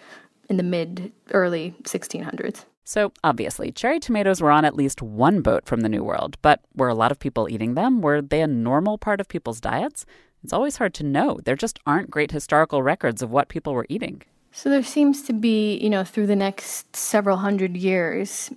in 0.49 0.57
the 0.57 0.63
mid 0.63 1.13
early 1.33 1.75
1600s. 1.83 2.65
So, 2.89 3.13
obviously, 3.25 3.73
cherry 3.73 3.99
tomatoes 3.99 4.41
were 4.41 4.53
on 4.53 4.65
at 4.65 4.77
least 4.77 5.03
one 5.03 5.43
boat 5.43 5.67
from 5.67 5.81
the 5.81 5.89
New 5.89 6.05
World, 6.05 6.37
but 6.41 6.61
were 6.77 6.87
a 6.87 6.95
lot 6.95 7.11
of 7.11 7.19
people 7.19 7.49
eating 7.51 7.75
them? 7.75 8.01
Were 8.01 8.23
they 8.23 8.41
a 8.41 8.47
normal 8.47 8.97
part 8.97 9.21
of 9.21 9.27
people's 9.27 9.61
diets? 9.61 10.07
It's 10.45 10.53
always 10.53 10.77
hard 10.77 10.95
to 10.95 11.03
know. 11.03 11.41
There 11.45 11.57
just 11.57 11.81
aren't 11.85 12.13
great 12.13 12.31
historical 12.31 12.85
records 12.85 13.23
of 13.23 13.31
what 13.33 13.49
people 13.49 13.75
were 13.75 13.87
eating. 13.89 14.23
So, 14.53 14.71
there 14.71 14.85
seems 14.85 15.23
to 15.23 15.33
be, 15.33 15.77
you 15.79 15.91
know, 15.91 16.05
through 16.05 16.29
the 16.29 16.37
next 16.37 16.95
several 16.95 17.39
hundred 17.39 17.77
years, 17.77 18.53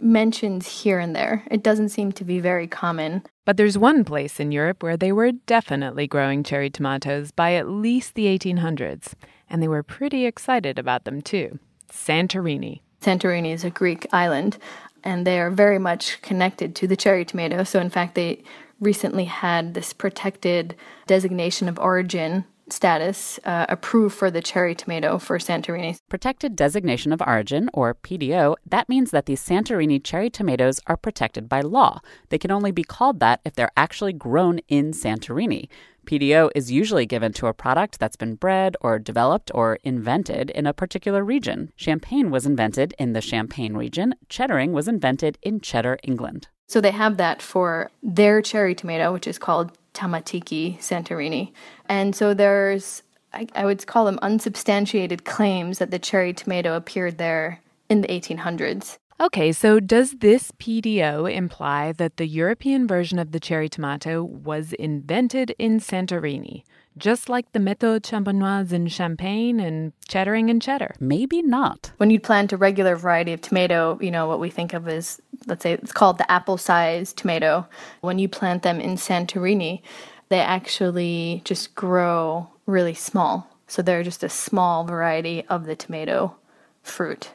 mentions 0.00 0.82
here 0.82 1.00
and 1.00 1.16
there. 1.16 1.42
It 1.50 1.64
doesn't 1.64 1.88
seem 1.88 2.12
to 2.12 2.24
be 2.24 2.38
very 2.38 2.68
common. 2.68 3.24
But 3.44 3.56
there's 3.56 3.76
one 3.76 4.04
place 4.04 4.38
in 4.38 4.52
Europe 4.52 4.84
where 4.84 4.96
they 4.96 5.10
were 5.10 5.32
definitely 5.32 6.06
growing 6.06 6.44
cherry 6.44 6.70
tomatoes 6.70 7.32
by 7.32 7.54
at 7.54 7.68
least 7.68 8.14
the 8.14 8.26
1800s, 8.26 9.14
and 9.50 9.60
they 9.60 9.66
were 9.66 9.82
pretty 9.82 10.24
excited 10.24 10.78
about 10.78 11.02
them 11.02 11.20
too 11.20 11.58
Santorini. 11.90 12.80
Santorini 13.02 13.52
is 13.52 13.64
a 13.64 13.70
Greek 13.70 14.06
island, 14.12 14.58
and 15.04 15.26
they 15.26 15.40
are 15.40 15.50
very 15.50 15.78
much 15.78 16.22
connected 16.22 16.74
to 16.76 16.86
the 16.86 16.96
cherry 16.96 17.24
tomato. 17.24 17.64
So, 17.64 17.80
in 17.80 17.90
fact, 17.90 18.14
they 18.14 18.42
recently 18.80 19.24
had 19.24 19.74
this 19.74 19.92
protected 19.92 20.74
designation 21.06 21.68
of 21.68 21.78
origin 21.78 22.44
status 22.68 23.38
uh, 23.44 23.66
approved 23.68 24.14
for 24.14 24.30
the 24.30 24.40
cherry 24.40 24.74
tomato 24.74 25.18
for 25.18 25.38
Santorini. 25.38 25.98
Protected 26.08 26.56
Designation 26.56 27.12
of 27.12 27.22
Origin, 27.22 27.68
or 27.72 27.94
PDO, 27.94 28.56
that 28.66 28.88
means 28.88 29.10
that 29.10 29.26
these 29.26 29.44
Santorini 29.44 30.02
cherry 30.02 30.30
tomatoes 30.30 30.80
are 30.86 30.96
protected 30.96 31.48
by 31.48 31.60
law. 31.60 32.00
They 32.30 32.38
can 32.38 32.50
only 32.50 32.72
be 32.72 32.84
called 32.84 33.20
that 33.20 33.40
if 33.44 33.54
they're 33.54 33.72
actually 33.76 34.12
grown 34.12 34.58
in 34.68 34.92
Santorini. 34.92 35.68
PDO 36.06 36.50
is 36.54 36.70
usually 36.70 37.06
given 37.06 37.32
to 37.34 37.46
a 37.46 37.54
product 37.54 37.98
that's 37.98 38.16
been 38.16 38.34
bred 38.34 38.76
or 38.80 38.98
developed 38.98 39.50
or 39.54 39.78
invented 39.84 40.50
in 40.50 40.66
a 40.66 40.72
particular 40.72 41.24
region. 41.24 41.72
Champagne 41.76 42.30
was 42.30 42.46
invented 42.46 42.94
in 42.98 43.12
the 43.12 43.20
Champagne 43.20 43.74
region, 43.74 44.14
cheddaring 44.28 44.72
was 44.72 44.88
invented 44.88 45.38
in 45.42 45.60
Cheddar, 45.60 45.98
England. 46.02 46.48
So 46.66 46.80
they 46.80 46.90
have 46.90 47.18
that 47.18 47.42
for 47.42 47.90
their 48.02 48.40
cherry 48.40 48.74
tomato, 48.74 49.12
which 49.12 49.26
is 49.26 49.38
called 49.38 49.76
Tomataki 49.94 50.78
Santorini. 50.78 51.52
And 51.88 52.16
so 52.16 52.34
there's, 52.34 53.02
I, 53.32 53.46
I 53.54 53.64
would 53.64 53.86
call 53.86 54.06
them 54.06 54.18
unsubstantiated 54.22 55.24
claims 55.24 55.78
that 55.78 55.90
the 55.90 55.98
cherry 55.98 56.32
tomato 56.32 56.74
appeared 56.74 57.18
there 57.18 57.60
in 57.88 58.00
the 58.00 58.08
1800s. 58.08 58.96
Okay, 59.22 59.52
so 59.52 59.78
does 59.78 60.14
this 60.14 60.50
PDO 60.58 61.32
imply 61.32 61.92
that 61.92 62.16
the 62.16 62.26
European 62.26 62.88
version 62.88 63.20
of 63.20 63.30
the 63.30 63.38
cherry 63.38 63.68
tomato 63.68 64.24
was 64.24 64.72
invented 64.72 65.54
in 65.60 65.78
Santorini, 65.78 66.64
just 66.98 67.28
like 67.28 67.52
the 67.52 67.60
méthode 67.60 68.00
champenoise 68.00 68.72
in 68.72 68.88
Champagne 68.88 69.60
and 69.60 69.92
cheddaring 70.08 70.50
in 70.50 70.58
cheddar? 70.58 70.96
Maybe 70.98 71.40
not. 71.40 71.92
When 71.98 72.10
you 72.10 72.18
plant 72.18 72.52
a 72.52 72.56
regular 72.56 72.96
variety 72.96 73.32
of 73.32 73.40
tomato, 73.40 73.96
you 74.02 74.10
know, 74.10 74.26
what 74.26 74.40
we 74.40 74.50
think 74.50 74.72
of 74.72 74.88
as, 74.88 75.20
let's 75.46 75.62
say, 75.62 75.74
it's 75.74 75.92
called 75.92 76.18
the 76.18 76.28
apple 76.28 76.58
sized 76.58 77.16
tomato. 77.16 77.64
When 78.00 78.18
you 78.18 78.28
plant 78.28 78.64
them 78.64 78.80
in 78.80 78.96
Santorini, 78.96 79.82
they 80.30 80.40
actually 80.40 81.42
just 81.44 81.76
grow 81.76 82.50
really 82.66 82.94
small. 82.94 83.46
So 83.68 83.82
they're 83.82 84.02
just 84.02 84.24
a 84.24 84.28
small 84.28 84.82
variety 84.82 85.44
of 85.48 85.66
the 85.66 85.76
tomato 85.76 86.34
fruit. 86.82 87.30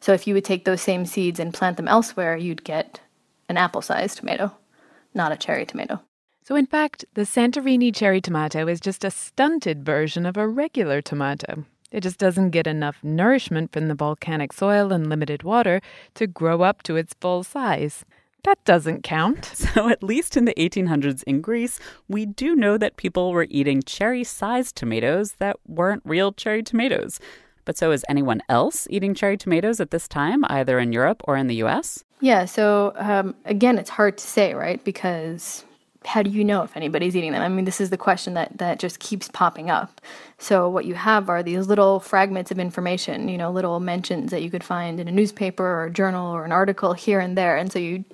So 0.00 0.12
if 0.12 0.26
you 0.26 0.34
would 0.34 0.44
take 0.44 0.64
those 0.64 0.80
same 0.80 1.06
seeds 1.06 1.38
and 1.38 1.54
plant 1.54 1.76
them 1.76 1.88
elsewhere, 1.88 2.36
you'd 2.36 2.64
get 2.64 3.00
an 3.48 3.56
apple 3.56 3.82
sized 3.82 4.18
tomato, 4.18 4.52
not 5.14 5.32
a 5.32 5.36
cherry 5.36 5.66
tomato. 5.66 6.00
So, 6.42 6.56
in 6.56 6.66
fact, 6.66 7.04
the 7.14 7.22
Santorini 7.22 7.94
cherry 7.94 8.20
tomato 8.20 8.66
is 8.66 8.80
just 8.80 9.04
a 9.04 9.10
stunted 9.10 9.84
version 9.84 10.26
of 10.26 10.36
a 10.36 10.48
regular 10.48 11.00
tomato. 11.00 11.64
It 11.92 12.00
just 12.00 12.18
doesn't 12.18 12.50
get 12.50 12.66
enough 12.66 12.98
nourishment 13.02 13.72
from 13.72 13.88
the 13.88 13.94
volcanic 13.94 14.52
soil 14.52 14.92
and 14.92 15.08
limited 15.08 15.42
water 15.42 15.80
to 16.14 16.26
grow 16.26 16.62
up 16.62 16.82
to 16.84 16.96
its 16.96 17.14
full 17.20 17.44
size. 17.44 18.04
That 18.44 18.64
doesn't 18.64 19.02
count. 19.02 19.44
So, 19.54 19.88
at 19.88 20.02
least 20.02 20.36
in 20.36 20.46
the 20.46 20.54
1800s 20.54 21.22
in 21.24 21.40
Greece, 21.40 21.78
we 22.08 22.26
do 22.26 22.56
know 22.56 22.78
that 22.78 22.96
people 22.96 23.30
were 23.30 23.46
eating 23.50 23.82
cherry 23.82 24.24
sized 24.24 24.74
tomatoes 24.74 25.34
that 25.38 25.56
weren't 25.66 26.02
real 26.04 26.32
cherry 26.32 26.62
tomatoes. 26.62 27.20
But 27.70 27.78
so 27.78 27.92
is 27.92 28.04
anyone 28.08 28.42
else 28.48 28.88
eating 28.90 29.14
cherry 29.14 29.36
tomatoes 29.36 29.78
at 29.78 29.92
this 29.92 30.08
time, 30.08 30.44
either 30.48 30.80
in 30.80 30.92
Europe 30.92 31.22
or 31.28 31.36
in 31.36 31.46
the 31.46 31.54
US? 31.62 32.02
Yeah, 32.18 32.44
so 32.44 32.92
um, 32.96 33.36
again, 33.44 33.78
it's 33.78 33.90
hard 33.90 34.18
to 34.18 34.26
say, 34.26 34.54
right? 34.54 34.82
Because 34.82 35.64
how 36.04 36.24
do 36.24 36.30
you 36.30 36.42
know 36.42 36.64
if 36.64 36.76
anybody's 36.76 37.14
eating 37.14 37.30
them? 37.30 37.42
I 37.42 37.48
mean, 37.48 37.66
this 37.66 37.80
is 37.80 37.90
the 37.90 37.96
question 37.96 38.34
that, 38.34 38.58
that 38.58 38.80
just 38.80 38.98
keeps 38.98 39.28
popping 39.28 39.70
up. 39.70 40.00
So, 40.36 40.68
what 40.68 40.84
you 40.84 40.94
have 40.96 41.30
are 41.30 41.44
these 41.44 41.68
little 41.68 42.00
fragments 42.00 42.50
of 42.50 42.58
information, 42.58 43.28
you 43.28 43.38
know, 43.38 43.52
little 43.52 43.78
mentions 43.78 44.32
that 44.32 44.42
you 44.42 44.50
could 44.50 44.64
find 44.64 44.98
in 44.98 45.06
a 45.06 45.12
newspaper 45.12 45.64
or 45.64 45.84
a 45.84 45.92
journal 45.92 46.34
or 46.34 46.44
an 46.44 46.50
article 46.50 46.92
here 46.92 47.20
and 47.20 47.38
there. 47.38 47.56
And 47.56 47.70
so 47.70 47.78
you 47.78 48.04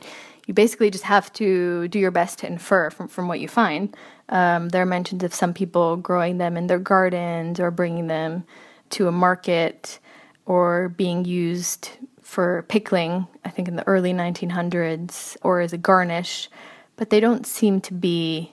you 0.47 0.53
basically 0.53 0.91
just 0.91 1.05
have 1.05 1.33
to 1.33 1.89
do 1.89 1.99
your 1.99 2.11
best 2.11 2.41
to 2.41 2.47
infer 2.47 2.91
from, 2.91 3.09
from 3.09 3.27
what 3.27 3.41
you 3.41 3.49
find. 3.49 3.97
Um, 4.29 4.69
there 4.69 4.83
are 4.83 4.87
mentions 4.87 5.25
of 5.25 5.33
some 5.33 5.55
people 5.55 5.97
growing 5.97 6.37
them 6.37 6.59
in 6.59 6.67
their 6.67 6.79
gardens 6.79 7.59
or 7.59 7.71
bringing 7.71 8.09
them 8.09 8.45
to 8.91 9.09
a 9.09 9.13
market 9.13 9.99
or 10.45 10.89
being 10.91 11.25
used 11.25 11.91
for 12.23 12.65
pickling, 12.69 13.27
I 13.45 13.51
think 13.51 13.69
in 13.69 13.77
the 13.77 13.87
early 13.87 14.13
1900s, 14.13 15.37
or 15.43 15.61
as 15.61 15.73
a 15.73 15.79
garnish, 15.79 16.49
but 16.97 17.11
they 17.11 17.21
don't 17.21 17.47
seem 17.47 17.81
to 17.83 17.95
be 17.95 18.53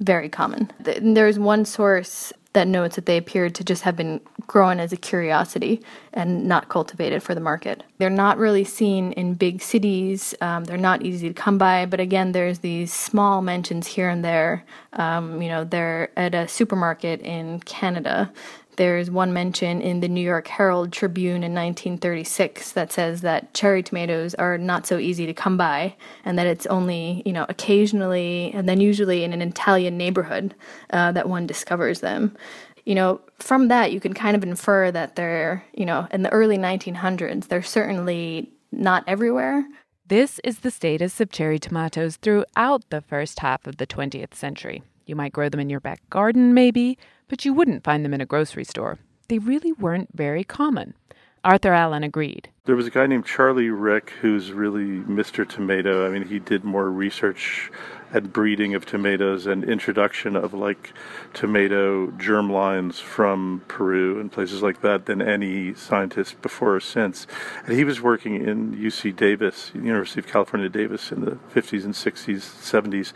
very 0.00 0.28
common. 0.28 0.70
There's 0.80 1.38
one 1.38 1.64
source 1.64 2.32
that 2.52 2.66
notes 2.66 2.96
that 2.96 3.06
they 3.06 3.16
appeared 3.16 3.54
to 3.54 3.64
just 3.64 3.82
have 3.82 3.94
been 3.94 4.20
grown 4.46 4.80
as 4.80 4.92
a 4.92 4.96
curiosity 4.96 5.80
and 6.12 6.48
not 6.48 6.68
cultivated 6.68 7.22
for 7.22 7.32
the 7.32 7.40
market. 7.40 7.84
They're 7.98 8.10
not 8.10 8.38
really 8.38 8.64
seen 8.64 9.12
in 9.12 9.34
big 9.34 9.62
cities, 9.62 10.34
um, 10.40 10.64
they're 10.64 10.76
not 10.76 11.02
easy 11.02 11.28
to 11.28 11.34
come 11.34 11.58
by, 11.58 11.86
but 11.86 12.00
again, 12.00 12.32
there's 12.32 12.58
these 12.58 12.92
small 12.92 13.40
mentions 13.40 13.86
here 13.86 14.08
and 14.08 14.24
there. 14.24 14.64
Um, 14.94 15.40
you 15.40 15.48
know, 15.48 15.62
they're 15.62 16.10
at 16.18 16.34
a 16.34 16.48
supermarket 16.48 17.20
in 17.20 17.60
Canada 17.60 18.32
there's 18.76 19.10
one 19.10 19.32
mention 19.32 19.80
in 19.80 20.00
the 20.00 20.08
New 20.08 20.20
York 20.20 20.46
Herald 20.48 20.92
Tribune 20.92 21.42
in 21.42 21.54
1936 21.54 22.72
that 22.72 22.92
says 22.92 23.20
that 23.20 23.52
cherry 23.54 23.82
tomatoes 23.82 24.34
are 24.34 24.58
not 24.58 24.86
so 24.86 24.98
easy 24.98 25.26
to 25.26 25.34
come 25.34 25.56
by 25.56 25.94
and 26.24 26.38
that 26.38 26.46
it's 26.46 26.66
only, 26.66 27.22
you 27.26 27.32
know, 27.32 27.46
occasionally 27.48 28.50
and 28.54 28.68
then 28.68 28.80
usually 28.80 29.24
in 29.24 29.32
an 29.32 29.42
Italian 29.42 29.96
neighborhood 29.96 30.54
uh, 30.92 31.12
that 31.12 31.28
one 31.28 31.46
discovers 31.46 32.00
them. 32.00 32.36
You 32.84 32.94
know, 32.94 33.20
from 33.38 33.68
that 33.68 33.92
you 33.92 34.00
can 34.00 34.14
kind 34.14 34.36
of 34.36 34.42
infer 34.42 34.90
that 34.90 35.16
they're, 35.16 35.64
you 35.74 35.84
know, 35.84 36.08
in 36.10 36.22
the 36.22 36.32
early 36.32 36.56
1900s, 36.56 37.48
they're 37.48 37.62
certainly 37.62 38.50
not 38.72 39.04
everywhere, 39.06 39.66
This 40.10 40.40
is 40.42 40.58
the 40.58 40.72
status 40.72 41.20
of 41.20 41.30
cherry 41.30 41.60
tomatoes 41.60 42.16
throughout 42.16 42.82
the 42.90 43.00
first 43.00 43.38
half 43.38 43.64
of 43.68 43.76
the 43.76 43.86
20th 43.86 44.34
century. 44.34 44.82
You 45.10 45.16
might 45.16 45.32
grow 45.32 45.48
them 45.48 45.58
in 45.58 45.68
your 45.68 45.80
back 45.80 46.08
garden, 46.08 46.54
maybe, 46.54 46.96
but 47.26 47.44
you 47.44 47.52
wouldn't 47.52 47.82
find 47.82 48.04
them 48.04 48.14
in 48.14 48.20
a 48.20 48.26
grocery 48.26 48.62
store. 48.62 49.00
They 49.26 49.38
really 49.38 49.72
weren't 49.72 50.10
very 50.14 50.44
common. 50.44 50.94
Arthur 51.42 51.72
Allen 51.72 52.04
agreed. 52.04 52.48
There 52.66 52.76
was 52.76 52.86
a 52.86 52.90
guy 52.90 53.08
named 53.08 53.26
Charlie 53.26 53.70
Rick 53.70 54.12
who's 54.20 54.52
really 54.52 55.00
Mr. 55.00 55.48
Tomato. 55.48 56.06
I 56.06 56.10
mean, 56.10 56.28
he 56.28 56.38
did 56.38 56.62
more 56.62 56.88
research 56.88 57.72
and 58.12 58.32
breeding 58.32 58.74
of 58.74 58.84
tomatoes 58.84 59.46
and 59.46 59.64
introduction 59.64 60.36
of 60.36 60.52
like 60.52 60.92
tomato 61.32 62.10
germ 62.12 62.50
lines 62.50 62.98
from 62.98 63.62
Peru 63.68 64.20
and 64.20 64.32
places 64.32 64.62
like 64.62 64.80
that 64.82 65.06
than 65.06 65.22
any 65.22 65.74
scientist 65.74 66.40
before 66.42 66.74
or 66.76 66.80
since. 66.80 67.26
And 67.64 67.76
he 67.76 67.84
was 67.84 68.00
working 68.00 68.34
in 68.34 68.74
UC 68.74 69.14
Davis, 69.16 69.70
University 69.74 70.20
of 70.20 70.26
California, 70.26 70.68
Davis, 70.68 71.12
in 71.12 71.24
the 71.24 71.38
50s 71.54 71.84
and 71.84 71.94
60s, 71.94 72.40
70s. 72.40 73.12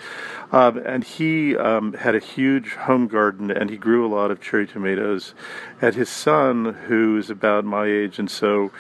Um, 0.53 0.79
and 0.79 1.05
he 1.05 1.57
um, 1.57 1.95
had 1.95 2.15
a 2.15 2.21
huge 2.21 2.75
home 2.75 3.09
garden 3.09 3.51
and 3.51 3.71
he 3.71 3.77
grew 3.77 4.07
a 4.07 4.13
lot 4.15 4.31
of 4.31 4.41
cherry 4.41 4.67
tomatoes. 4.67 5.35
And 5.81 5.95
his 5.95 6.09
son, 6.09 6.75
who 6.87 7.17
is 7.19 7.31
about 7.31 7.65
my 7.65 7.87
age 7.87 8.19
and 8.19 8.31
so 8.31 8.71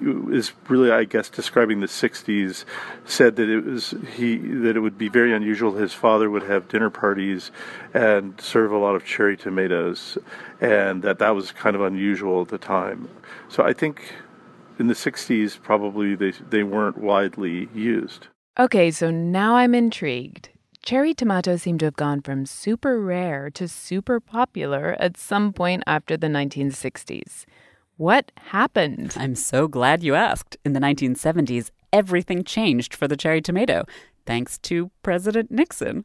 is 0.00 0.52
really, 0.68 0.90
I 0.90 1.04
guess, 1.04 1.28
describing 1.28 1.80
the 1.80 1.86
'60s, 1.86 2.64
said 3.04 3.36
that 3.36 3.48
it 3.48 3.64
was 3.64 3.94
he 4.16 4.36
that 4.36 4.76
it 4.76 4.80
would 4.80 4.98
be 4.98 5.08
very 5.08 5.32
unusual. 5.32 5.74
His 5.74 5.92
father 5.92 6.30
would 6.30 6.44
have 6.44 6.68
dinner 6.68 6.90
parties 6.90 7.50
and 7.92 8.40
serve 8.40 8.72
a 8.72 8.78
lot 8.78 8.94
of 8.94 9.04
cherry 9.04 9.36
tomatoes, 9.36 10.18
and 10.60 11.02
that 11.02 11.18
that 11.18 11.34
was 11.34 11.52
kind 11.52 11.76
of 11.76 11.82
unusual 11.82 12.42
at 12.42 12.48
the 12.48 12.58
time. 12.58 13.08
So 13.48 13.62
I 13.62 13.72
think 13.72 14.14
in 14.78 14.88
the 14.88 14.94
'60s, 14.94 15.60
probably 15.62 16.14
they 16.14 16.32
they 16.50 16.62
weren't 16.62 16.98
widely 16.98 17.68
used. 17.74 18.28
Okay, 18.58 18.90
so 18.90 19.10
now 19.10 19.56
I'm 19.56 19.74
intrigued. 19.74 20.50
Cherry 20.84 21.14
tomatoes 21.14 21.62
seem 21.62 21.78
to 21.78 21.86
have 21.86 21.96
gone 21.96 22.20
from 22.20 22.44
super 22.44 23.00
rare 23.00 23.48
to 23.50 23.66
super 23.66 24.20
popular 24.20 24.96
at 25.00 25.16
some 25.16 25.52
point 25.52 25.82
after 25.86 26.14
the 26.14 26.26
1960s. 26.26 27.46
What 27.96 28.32
happened? 28.36 29.14
I'm 29.16 29.36
so 29.36 29.68
glad 29.68 30.02
you 30.02 30.16
asked. 30.16 30.56
In 30.64 30.72
the 30.72 30.80
1970s, 30.80 31.70
everything 31.92 32.42
changed 32.42 32.92
for 32.92 33.06
the 33.06 33.16
cherry 33.16 33.40
tomato, 33.40 33.84
thanks 34.26 34.58
to 34.58 34.90
President 35.04 35.52
Nixon. 35.52 36.04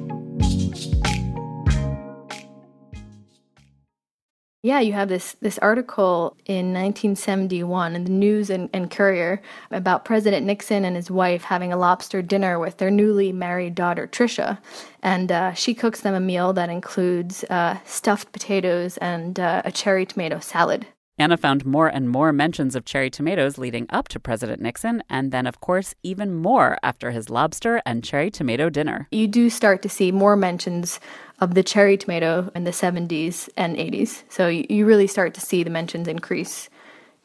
Yeah, 4.63 4.79
you 4.79 4.93
have 4.93 5.09
this 5.09 5.35
this 5.41 5.57
article 5.57 6.37
in 6.45 6.71
1971 6.71 7.95
in 7.95 8.03
the 8.03 8.11
News 8.11 8.51
and, 8.51 8.69
and, 8.71 8.91
Courier 8.91 9.41
about 9.71 10.05
President 10.05 10.45
Nixon 10.45 10.85
and 10.85 10.95
his 10.95 11.09
wife 11.09 11.45
having 11.45 11.73
a 11.73 11.77
lobster 11.77 12.21
dinner 12.21 12.59
with 12.59 12.77
their 12.77 12.91
newly 12.91 13.31
married 13.31 13.73
daughter 13.73 14.07
Tricia, 14.07 14.59
and 15.01 15.31
uh, 15.31 15.53
she 15.53 15.73
cooks 15.73 16.01
them 16.01 16.13
a 16.13 16.19
meal 16.19 16.53
that 16.53 16.69
includes 16.69 17.43
uh, 17.45 17.79
stuffed 17.85 18.31
potatoes 18.33 18.97
and 18.97 19.39
uh, 19.39 19.63
a 19.65 19.71
cherry 19.71 20.05
tomato 20.05 20.39
salad. 20.39 20.85
Anna 21.21 21.37
found 21.37 21.65
more 21.65 21.87
and 21.87 22.09
more 22.09 22.33
mentions 22.33 22.75
of 22.75 22.83
cherry 22.83 23.11
tomatoes 23.11 23.59
leading 23.59 23.85
up 23.91 24.07
to 24.07 24.19
President 24.19 24.59
Nixon, 24.59 25.03
and 25.07 25.31
then, 25.31 25.45
of 25.45 25.61
course, 25.61 25.93
even 26.01 26.33
more 26.33 26.77
after 26.81 27.11
his 27.11 27.29
lobster 27.29 27.79
and 27.85 28.03
cherry 28.03 28.31
tomato 28.31 28.69
dinner. 28.69 29.07
You 29.11 29.27
do 29.27 29.49
start 29.51 29.83
to 29.83 29.89
see 29.89 30.11
more 30.11 30.35
mentions 30.35 30.99
of 31.39 31.53
the 31.53 31.61
cherry 31.61 31.95
tomato 31.95 32.51
in 32.55 32.63
the 32.63 32.71
70s 32.71 33.49
and 33.55 33.77
80s. 33.77 34.23
So 34.29 34.47
you 34.47 34.85
really 34.85 35.07
start 35.07 35.35
to 35.35 35.41
see 35.41 35.63
the 35.63 35.69
mentions 35.69 36.07
increase 36.07 36.69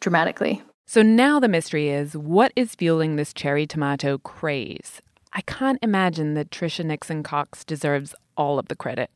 dramatically. 0.00 0.62
So 0.84 1.02
now 1.02 1.40
the 1.40 1.48
mystery 1.48 1.88
is 1.88 2.16
what 2.16 2.52
is 2.54 2.74
fueling 2.74 3.16
this 3.16 3.32
cherry 3.32 3.66
tomato 3.66 4.18
craze? 4.18 5.00
I 5.32 5.40
can't 5.40 5.78
imagine 5.82 6.34
that 6.34 6.50
Tricia 6.50 6.84
Nixon 6.84 7.22
Cox 7.22 7.64
deserves 7.64 8.14
all 8.36 8.58
of 8.58 8.68
the 8.68 8.76
credit. 8.76 9.10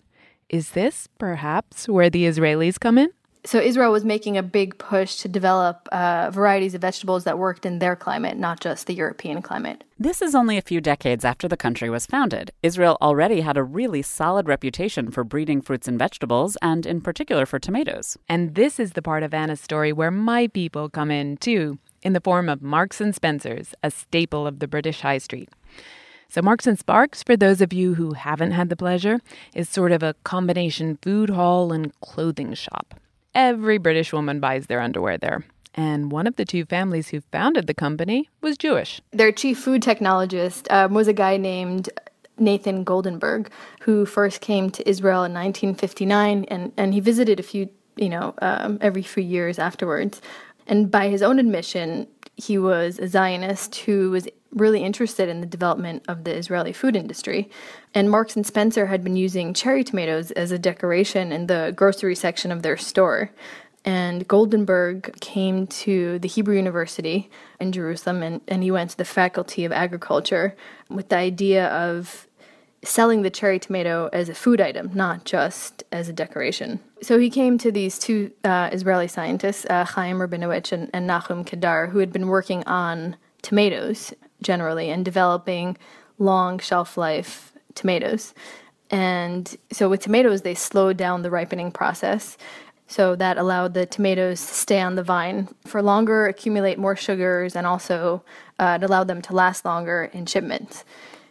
Is 0.49 0.71
this 0.71 1.07
perhaps 1.19 1.89
where 1.89 2.11
the 2.11 2.25
Israelis 2.25 2.81
come 2.81 2.99
in? 2.99 3.11
So 3.45 3.59
Israel 3.59 3.91
was 3.91 4.05
making 4.05 4.37
a 4.37 4.43
big 4.43 4.77
push 4.79 5.17
to 5.17 5.29
develop 5.29 5.89
uh, 5.93 6.31
varieties 6.31 6.75
of 6.75 6.83
vegetables 6.83 7.25
that 7.25 7.39
worked 7.39 7.65
in 7.65 7.79
their 7.79 7.97
climate, 7.97 8.37
not 8.37 8.61
just 8.61 8.87
the 8.87 8.95
European 8.95 9.41
climate. 9.41 9.83
This 9.99 10.21
is 10.21 10.35
only 10.35 10.59
a 10.59 10.63
few 10.63 10.81
decades 10.81 11.25
after 11.25 11.49
the 11.49 11.57
country 11.57 11.89
was 11.89 12.07
founded. 12.07 12.53
Israel 12.63 12.99
already 13.01 13.41
had 13.41 13.57
a 13.57 13.63
really 13.63 14.03
solid 14.03 14.47
reputation 14.47 15.11
for 15.11 15.25
breeding 15.25 15.63
fruits 15.63 15.89
and 15.89 15.99
vegetables, 15.99 16.57
and 16.61 16.85
in 16.85 17.01
particular 17.01 17.47
for 17.47 17.59
tomatoes. 17.59 18.19
And 18.29 18.55
this 18.55 18.79
is 18.79 18.93
the 18.93 19.03
part 19.03 19.23
of 19.23 19.33
Anna's 19.33 19.61
story 19.61 19.93
where 19.93 20.11
my 20.11 20.47
people 20.47 20.89
come 20.89 21.11
in 21.11 21.39
too, 21.39 21.79
in 22.03 22.13
the 22.13 22.21
form 22.21 22.49
of 22.49 22.63
Marks 22.63 23.01
and 23.01 23.15
Spencers, 23.15 23.75
a 23.83 23.91
staple 23.91 24.47
of 24.47 24.59
the 24.59 24.69
British 24.69 25.01
High 25.01 25.19
Street. 25.19 25.49
So, 26.29 26.43
Marks 26.43 26.67
and 26.67 26.79
Sparks, 26.79 27.25
for 27.25 27.37
those 27.37 27.61
of 27.61 27.73
you 27.73 27.95
who 27.95 28.13
haven't 28.13 28.53
had 28.53 28.69
the 28.69 28.77
pleasure, 28.77 29.21
is 29.53 29.69
sort 29.69 29.91
of 29.91 30.03
a 30.03 30.15
combination 30.23 30.99
food 31.03 31.31
hall 31.31 31.73
and 31.73 31.99
clothing 32.01 32.55
shop. 32.55 32.95
Every 33.35 33.79
British 33.79 34.13
woman 34.13 34.41
buys 34.41 34.67
their 34.67 34.81
underwear 34.81 35.19
there. 35.19 35.45
And 35.75 36.11
one 36.11 36.27
of 36.27 36.37
the 36.37 36.45
two 36.45 36.65
families 36.65 37.09
who 37.09 37.21
founded 37.21 37.67
the 37.67 37.75
company 37.75 38.29
was 38.41 38.59
Jewish. 38.59 39.01
Their 39.13 39.31
chief 39.31 39.59
food 39.59 39.83
technologist 39.83 40.71
um, 40.71 40.95
was 40.95 41.07
a 41.07 41.13
guy 41.13 41.37
named 41.37 41.89
Nathan 42.39 42.85
Goldenberg, 42.85 43.49
who 43.83 44.05
first 44.05 44.41
came 44.41 44.71
to 44.71 44.89
Israel 44.89 45.23
in 45.23 45.33
1959, 45.33 46.45
and, 46.49 46.73
and 46.77 46.93
he 46.93 47.01
visited 47.01 47.39
a 47.39 47.43
few, 47.43 47.69
you 47.97 48.09
know, 48.09 48.35
um, 48.43 48.79
every 48.81 49.03
few 49.03 49.23
years 49.23 49.59
afterwards. 49.59 50.21
And 50.67 50.91
by 50.91 51.09
his 51.09 51.23
own 51.23 51.39
admission, 51.39 52.09
he 52.41 52.59
was 52.59 52.99
a 52.99 53.09
Zionist 53.09 53.77
who 53.77 54.11
was 54.11 54.27
really 54.53 54.83
interested 54.83 55.29
in 55.29 55.41
the 55.41 55.47
development 55.47 56.05
of 56.09 56.25
the 56.25 56.37
Israeli 56.37 56.73
food 56.73 56.97
industry. 56.97 57.49
And 57.95 58.11
Marks 58.11 58.37
and 58.37 58.47
Spencer 58.47 58.87
had 58.87 59.05
been 59.05 59.17
using 59.17 59.55
cherry 59.55 59.85
tomatoes 59.85 60.31
as 60.33 60.51
a 60.51 60.59
decoration 60.59 61.33
in 61.33 61.47
the 61.47 61.73
grocery 61.77 62.15
section 62.15 62.51
of 62.51 62.63
their 62.63 62.77
store. 62.77 63.31
And 63.85 64.29
Goldenberg 64.29 65.21
came 65.21 65.67
to 65.69 66.19
the 66.19 66.29
Hebrew 66.29 66.57
University 66.57 67.31
in 67.61 67.73
Jerusalem 67.73 68.23
and, 68.23 68.41
and 68.49 68.63
he 68.63 68.71
went 68.71 68.91
to 68.91 68.97
the 68.97 69.05
Faculty 69.05 69.65
of 69.65 69.73
Agriculture 69.73 70.55
with 70.89 71.09
the 71.09 71.17
idea 71.17 71.69
of 71.69 72.27
selling 72.83 73.23
the 73.23 73.31
cherry 73.31 73.59
tomato 73.59 74.09
as 74.13 74.29
a 74.29 74.35
food 74.35 74.61
item, 74.61 74.91
not 74.95 75.25
just 75.25 75.85
as 75.93 76.09
a 76.09 76.13
decoration. 76.13 76.81
So 77.03 77.19
he 77.19 77.29
came 77.29 77.59
to 77.59 77.71
these 77.71 77.99
two 77.99 78.31
uh, 78.43 78.71
Israeli 78.73 79.09
scientists, 79.09 79.67
uh, 79.69 79.85
Chaim 79.85 80.19
Rabinowitz 80.19 80.73
and, 80.73 80.89
and 80.93 81.07
Nahum 81.07 81.45
Kedar, 81.45 81.89
who 81.89 81.99
had 81.99 82.13
been 82.13 82.29
working 82.29 82.65
on 82.65 83.17
tomatoes 83.43 84.15
generally 84.43 84.91
and 84.91 85.05
developing 85.05 85.77
long 86.19 86.59
shelf 86.59 86.97
life 86.97 87.53
tomatoes. 87.75 88.35
And 88.91 89.57
so 89.71 89.89
with 89.89 90.01
tomatoes, 90.01 90.43
they 90.43 90.55
slowed 90.55 90.97
down 90.97 91.23
the 91.23 91.31
ripening 91.31 91.71
process. 91.71 92.37
So 92.87 93.15
that 93.17 93.39
allowed 93.39 93.75
the 93.75 93.87
tomatoes 93.87 94.45
to 94.45 94.53
stay 94.53 94.81
on 94.81 94.97
the 94.97 95.03
vine 95.05 95.49
for 95.65 95.81
longer, 95.81 96.27
accumulate 96.27 96.79
more 96.79 96.97
sugars, 96.97 97.55
and 97.55 97.67
also 97.67 98.25
uh, 98.59 98.79
it 98.81 98.85
allowed 98.85 99.07
them 99.07 99.23
to 99.23 99.33
last 99.33 99.65
longer 99.65 100.11
in 100.13 100.27
shipments. 100.27 100.85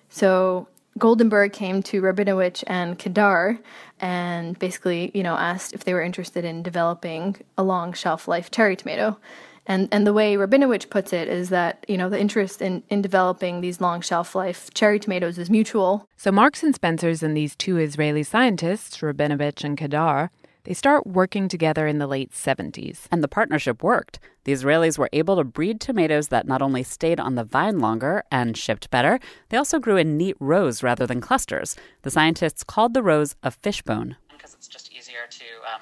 So 0.10 0.70
Goldenberg 0.98 1.54
came 1.54 1.84
to 1.84 2.02
Rabinowitz 2.02 2.64
and 2.68 2.98
Kedar 2.98 3.60
and 4.00 4.58
basically, 4.60 5.12
you 5.14 5.24
know, 5.24 5.36
asked 5.36 5.74
if 5.74 5.84
they 5.84 5.94
were 5.94 6.02
interested 6.02 6.44
in 6.46 6.64
developing 6.64 7.38
a 7.58 7.64
long 7.64 7.94
shelf 7.94 8.28
life 8.28 8.52
cherry 8.52 8.76
tomato. 8.76 9.18
And 9.66 9.88
and 9.92 10.08
the 10.08 10.14
way 10.14 10.36
Rabinowitz 10.36 10.90
puts 10.90 11.14
it 11.14 11.28
is 11.28 11.50
that, 11.50 11.86
you 11.88 11.96
know, 11.96 12.10
the 12.10 12.20
interest 12.20 12.60
in, 12.62 12.82
in 12.90 13.04
developing 13.04 13.62
these 13.62 13.80
long 13.80 14.02
shelf 14.02 14.34
life 14.34 14.74
cherry 14.74 15.00
tomatoes 15.00 15.38
is 15.38 15.50
mutual. 15.50 16.08
So 16.18 16.32
Marks 16.32 16.64
and 16.64 16.74
Spencer's 16.74 17.22
and 17.22 17.38
these 17.38 17.56
two 17.56 17.78
Israeli 17.78 18.24
scientists, 18.24 18.98
Rabinowitz 18.98 19.64
and 19.64 19.78
Kedar, 19.78 20.32
they 20.70 20.76
start 20.76 21.08
working 21.08 21.48
together 21.48 21.88
in 21.88 21.98
the 21.98 22.06
late 22.06 22.32
70s. 22.32 23.08
And 23.12 23.24
the 23.24 23.28
partnership 23.28 23.82
worked. 23.82 24.20
The 24.44 24.52
Israelis 24.52 25.00
were 25.00 25.10
able 25.12 25.36
to 25.38 25.44
breed 25.44 25.82
tomatoes 25.82 26.28
that 26.28 26.48
not 26.48 26.62
only 26.62 26.84
stayed 26.84 27.20
on 27.20 27.34
the 27.34 27.44
vine 27.44 27.80
longer 27.80 28.24
and 28.32 28.56
shipped 28.56 28.92
better, 28.92 29.20
they 29.50 29.58
also 29.58 29.80
grew 29.80 29.98
in 29.98 30.16
neat 30.16 30.36
rows 30.40 30.84
rather 30.84 31.08
than 31.08 31.22
clusters. 31.22 31.76
The 32.04 32.12
scientists 32.12 32.64
called 32.64 32.94
the 32.94 33.02
rows 33.02 33.36
a 33.42 33.50
fishbone. 33.50 34.18
Because 34.30 34.54
it's 34.54 34.68
just 34.68 34.94
easier 34.94 35.26
to, 35.28 35.46
um, 35.74 35.82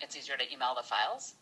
it's 0.00 0.16
easier 0.16 0.38
to 0.38 0.50
email 0.50 0.74
the 0.74 0.82
files 0.82 1.34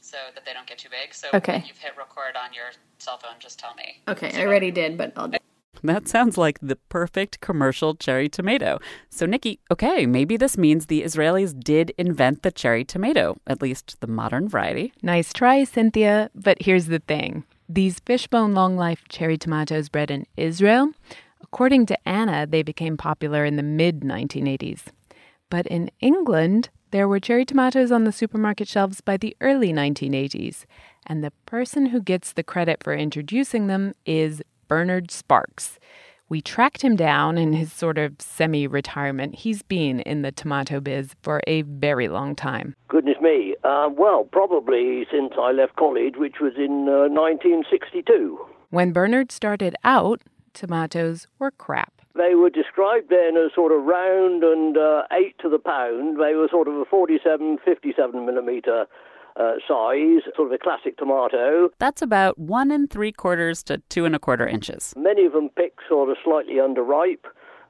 so 0.00 0.16
that 0.34 0.44
they 0.44 0.52
don't 0.52 0.66
get 0.66 0.78
too 0.78 0.88
big. 0.90 1.14
So 1.14 1.28
okay. 1.32 1.58
when 1.58 1.66
you've 1.66 1.78
hit 1.78 1.92
record 1.96 2.34
on 2.36 2.52
your 2.52 2.72
cell 2.98 3.18
phone, 3.18 3.36
just 3.38 3.60
tell 3.60 3.74
me. 3.76 4.02
Okay, 4.08 4.32
so 4.32 4.40
I 4.40 4.46
already 4.46 4.72
did, 4.72 4.98
but 4.98 5.12
I'll 5.16 5.28
do. 5.28 5.38
That 5.92 6.06
sounds 6.06 6.38
like 6.38 6.58
the 6.60 6.76
perfect 6.76 7.40
commercial 7.40 7.96
cherry 7.96 8.28
tomato. 8.28 8.78
So, 9.10 9.26
Nikki, 9.26 9.58
okay, 9.70 10.06
maybe 10.06 10.36
this 10.36 10.56
means 10.56 10.86
the 10.86 11.02
Israelis 11.02 11.58
did 11.58 11.92
invent 11.98 12.42
the 12.42 12.52
cherry 12.52 12.84
tomato, 12.84 13.36
at 13.48 13.60
least 13.60 14.00
the 14.00 14.06
modern 14.06 14.48
variety. 14.48 14.92
Nice 15.02 15.32
try, 15.32 15.64
Cynthia. 15.64 16.30
But 16.34 16.62
here's 16.62 16.86
the 16.86 17.00
thing 17.00 17.44
these 17.68 17.98
fishbone 18.00 18.54
long 18.54 18.76
life 18.76 19.02
cherry 19.08 19.36
tomatoes 19.36 19.88
bred 19.88 20.10
in 20.10 20.26
Israel, 20.36 20.92
according 21.42 21.86
to 21.86 22.08
Anna, 22.08 22.46
they 22.46 22.62
became 22.62 22.96
popular 22.96 23.44
in 23.44 23.56
the 23.56 23.62
mid 23.62 24.00
1980s. 24.00 24.82
But 25.50 25.66
in 25.66 25.90
England, 26.00 26.70
there 26.92 27.08
were 27.08 27.20
cherry 27.20 27.44
tomatoes 27.44 27.90
on 27.90 28.04
the 28.04 28.12
supermarket 28.12 28.68
shelves 28.68 29.00
by 29.00 29.16
the 29.16 29.36
early 29.40 29.72
1980s, 29.72 30.64
and 31.06 31.24
the 31.24 31.32
person 31.46 31.86
who 31.86 32.00
gets 32.00 32.32
the 32.32 32.42
credit 32.42 32.84
for 32.84 32.94
introducing 32.94 33.66
them 33.66 33.94
is 34.06 34.42
Bernard 34.72 35.10
Sparks. 35.10 35.78
We 36.30 36.40
tracked 36.40 36.80
him 36.80 36.96
down 36.96 37.36
in 37.36 37.52
his 37.52 37.70
sort 37.70 37.98
of 37.98 38.14
semi 38.18 38.66
retirement. 38.66 39.34
He's 39.34 39.60
been 39.60 40.00
in 40.00 40.22
the 40.22 40.32
tomato 40.32 40.80
biz 40.80 41.14
for 41.20 41.42
a 41.46 41.60
very 41.60 42.08
long 42.08 42.34
time. 42.34 42.74
Goodness 42.88 43.18
me. 43.20 43.54
Uh, 43.64 43.90
well, 43.94 44.24
probably 44.24 45.06
since 45.12 45.34
I 45.38 45.52
left 45.52 45.76
college, 45.76 46.14
which 46.16 46.36
was 46.40 46.54
in 46.56 46.88
uh, 46.88 47.12
1962. 47.12 48.38
When 48.70 48.92
Bernard 48.92 49.30
started 49.30 49.76
out, 49.84 50.22
tomatoes 50.54 51.26
were 51.38 51.50
crap. 51.50 51.92
They 52.14 52.34
were 52.34 52.48
described 52.48 53.10
then 53.10 53.36
as 53.36 53.52
sort 53.54 53.72
of 53.72 53.84
round 53.84 54.42
and 54.42 54.78
uh, 54.78 55.02
eight 55.12 55.36
to 55.42 55.50
the 55.50 55.58
pound. 55.58 56.16
They 56.16 56.34
were 56.34 56.48
sort 56.50 56.66
of 56.66 56.76
a 56.76 56.86
47, 56.86 57.58
57 57.62 58.24
millimeter 58.24 58.86
uh, 59.36 59.54
size, 59.66 60.22
sort 60.36 60.48
of 60.48 60.52
a 60.52 60.58
classic 60.58 60.96
tomato. 60.96 61.70
That's 61.78 62.02
about 62.02 62.38
one 62.38 62.70
and 62.70 62.90
three 62.90 63.12
quarters 63.12 63.62
to 63.64 63.78
two 63.88 64.04
and 64.04 64.14
a 64.14 64.18
quarter 64.18 64.46
inches. 64.46 64.94
Many 64.96 65.26
of 65.26 65.32
them 65.32 65.48
picked 65.50 65.80
sort 65.88 66.10
of 66.10 66.16
slightly 66.24 66.54
underripe 66.54 67.24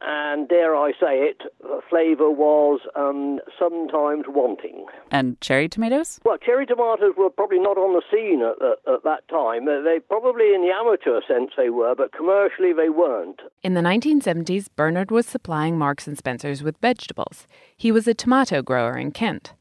and 0.04 0.48
dare 0.48 0.74
I 0.74 0.90
say 0.92 1.20
it, 1.20 1.42
the 1.60 1.80
flavour 1.88 2.30
was 2.30 2.80
um, 2.96 3.38
sometimes 3.58 4.24
wanting. 4.28 4.86
And 5.10 5.40
cherry 5.40 5.68
tomatoes? 5.68 6.18
Well, 6.24 6.38
cherry 6.38 6.66
tomatoes 6.66 7.14
were 7.16 7.30
probably 7.30 7.60
not 7.60 7.78
on 7.78 7.94
the 7.94 8.02
scene 8.10 8.42
at, 8.42 8.60
at, 8.60 8.94
at, 8.94 9.04
that 9.04 9.28
time. 9.28 9.66
They 9.66 10.00
probably, 10.00 10.54
in 10.54 10.62
the 10.62 10.72
amateur 10.72 11.20
sense, 11.26 11.52
they 11.56 11.70
were, 11.70 11.94
but 11.94 12.12
commercially 12.12 12.72
they 12.72 12.88
weren't. 12.88 13.40
In 13.62 13.74
the 13.74 13.80
1970s, 13.80 14.66
Bernard 14.74 15.10
was 15.10 15.26
supplying 15.26 15.78
Marks 15.78 16.08
and 16.08 16.18
Spencers 16.18 16.62
with 16.62 16.76
vegetables. 16.78 17.46
He 17.76 17.92
was 17.92 18.08
a 18.08 18.14
tomato 18.14 18.62
grower 18.62 18.96
in 18.98 19.12
Kent. 19.12 19.54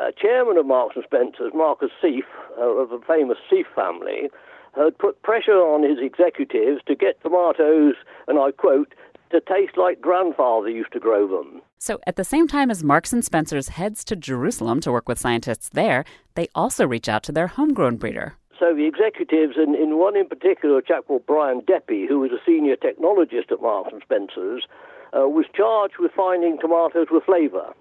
Uh, 0.00 0.10
chairman 0.12 0.56
of 0.56 0.64
Marks 0.64 0.96
and 0.96 1.04
Spencers, 1.04 1.52
Marcus 1.54 1.90
Sieff, 2.02 2.24
uh, 2.58 2.62
of 2.62 2.88
the 2.88 3.00
famous 3.06 3.36
Sieff 3.50 3.66
family, 3.74 4.30
had 4.74 4.96
put 4.96 5.20
pressure 5.22 5.60
on 5.60 5.82
his 5.82 5.98
executives 6.00 6.80
to 6.86 6.94
get 6.94 7.20
tomatoes, 7.22 7.96
and 8.26 8.38
I 8.38 8.52
quote, 8.52 8.94
to 9.30 9.40
taste 9.40 9.76
like 9.76 10.00
grandfather 10.00 10.70
used 10.70 10.92
to 10.92 11.00
grow 11.00 11.28
them. 11.28 11.60
So, 11.78 11.98
at 12.06 12.16
the 12.16 12.24
same 12.24 12.48
time 12.48 12.70
as 12.70 12.82
Marks 12.82 13.12
and 13.12 13.24
Spencer's 13.24 13.68
heads 13.68 14.02
to 14.04 14.16
Jerusalem 14.16 14.80
to 14.80 14.92
work 14.92 15.08
with 15.08 15.18
scientists 15.18 15.68
there, 15.68 16.04
they 16.34 16.48
also 16.54 16.86
reach 16.86 17.08
out 17.08 17.22
to 17.24 17.32
their 17.32 17.48
homegrown 17.48 17.96
breeder. 17.96 18.34
So 18.58 18.74
the 18.74 18.86
executives, 18.86 19.54
and 19.56 19.74
in 19.74 19.98
one 19.98 20.16
in 20.16 20.28
particular, 20.28 20.78
a 20.78 20.82
chap 20.82 21.06
called 21.06 21.26
Brian 21.26 21.60
Deppy, 21.62 22.08
who 22.08 22.20
was 22.20 22.30
a 22.30 22.44
senior 22.44 22.76
technologist 22.76 23.52
at 23.52 23.60
Marks 23.60 23.92
and 23.92 24.02
Spencer's, 24.02 24.66
uh, 25.16 25.28
was 25.28 25.46
charged 25.54 25.94
with 25.98 26.12
finding 26.12 26.58
tomatoes 26.58 27.08
with 27.10 27.24
flavour. 27.24 27.74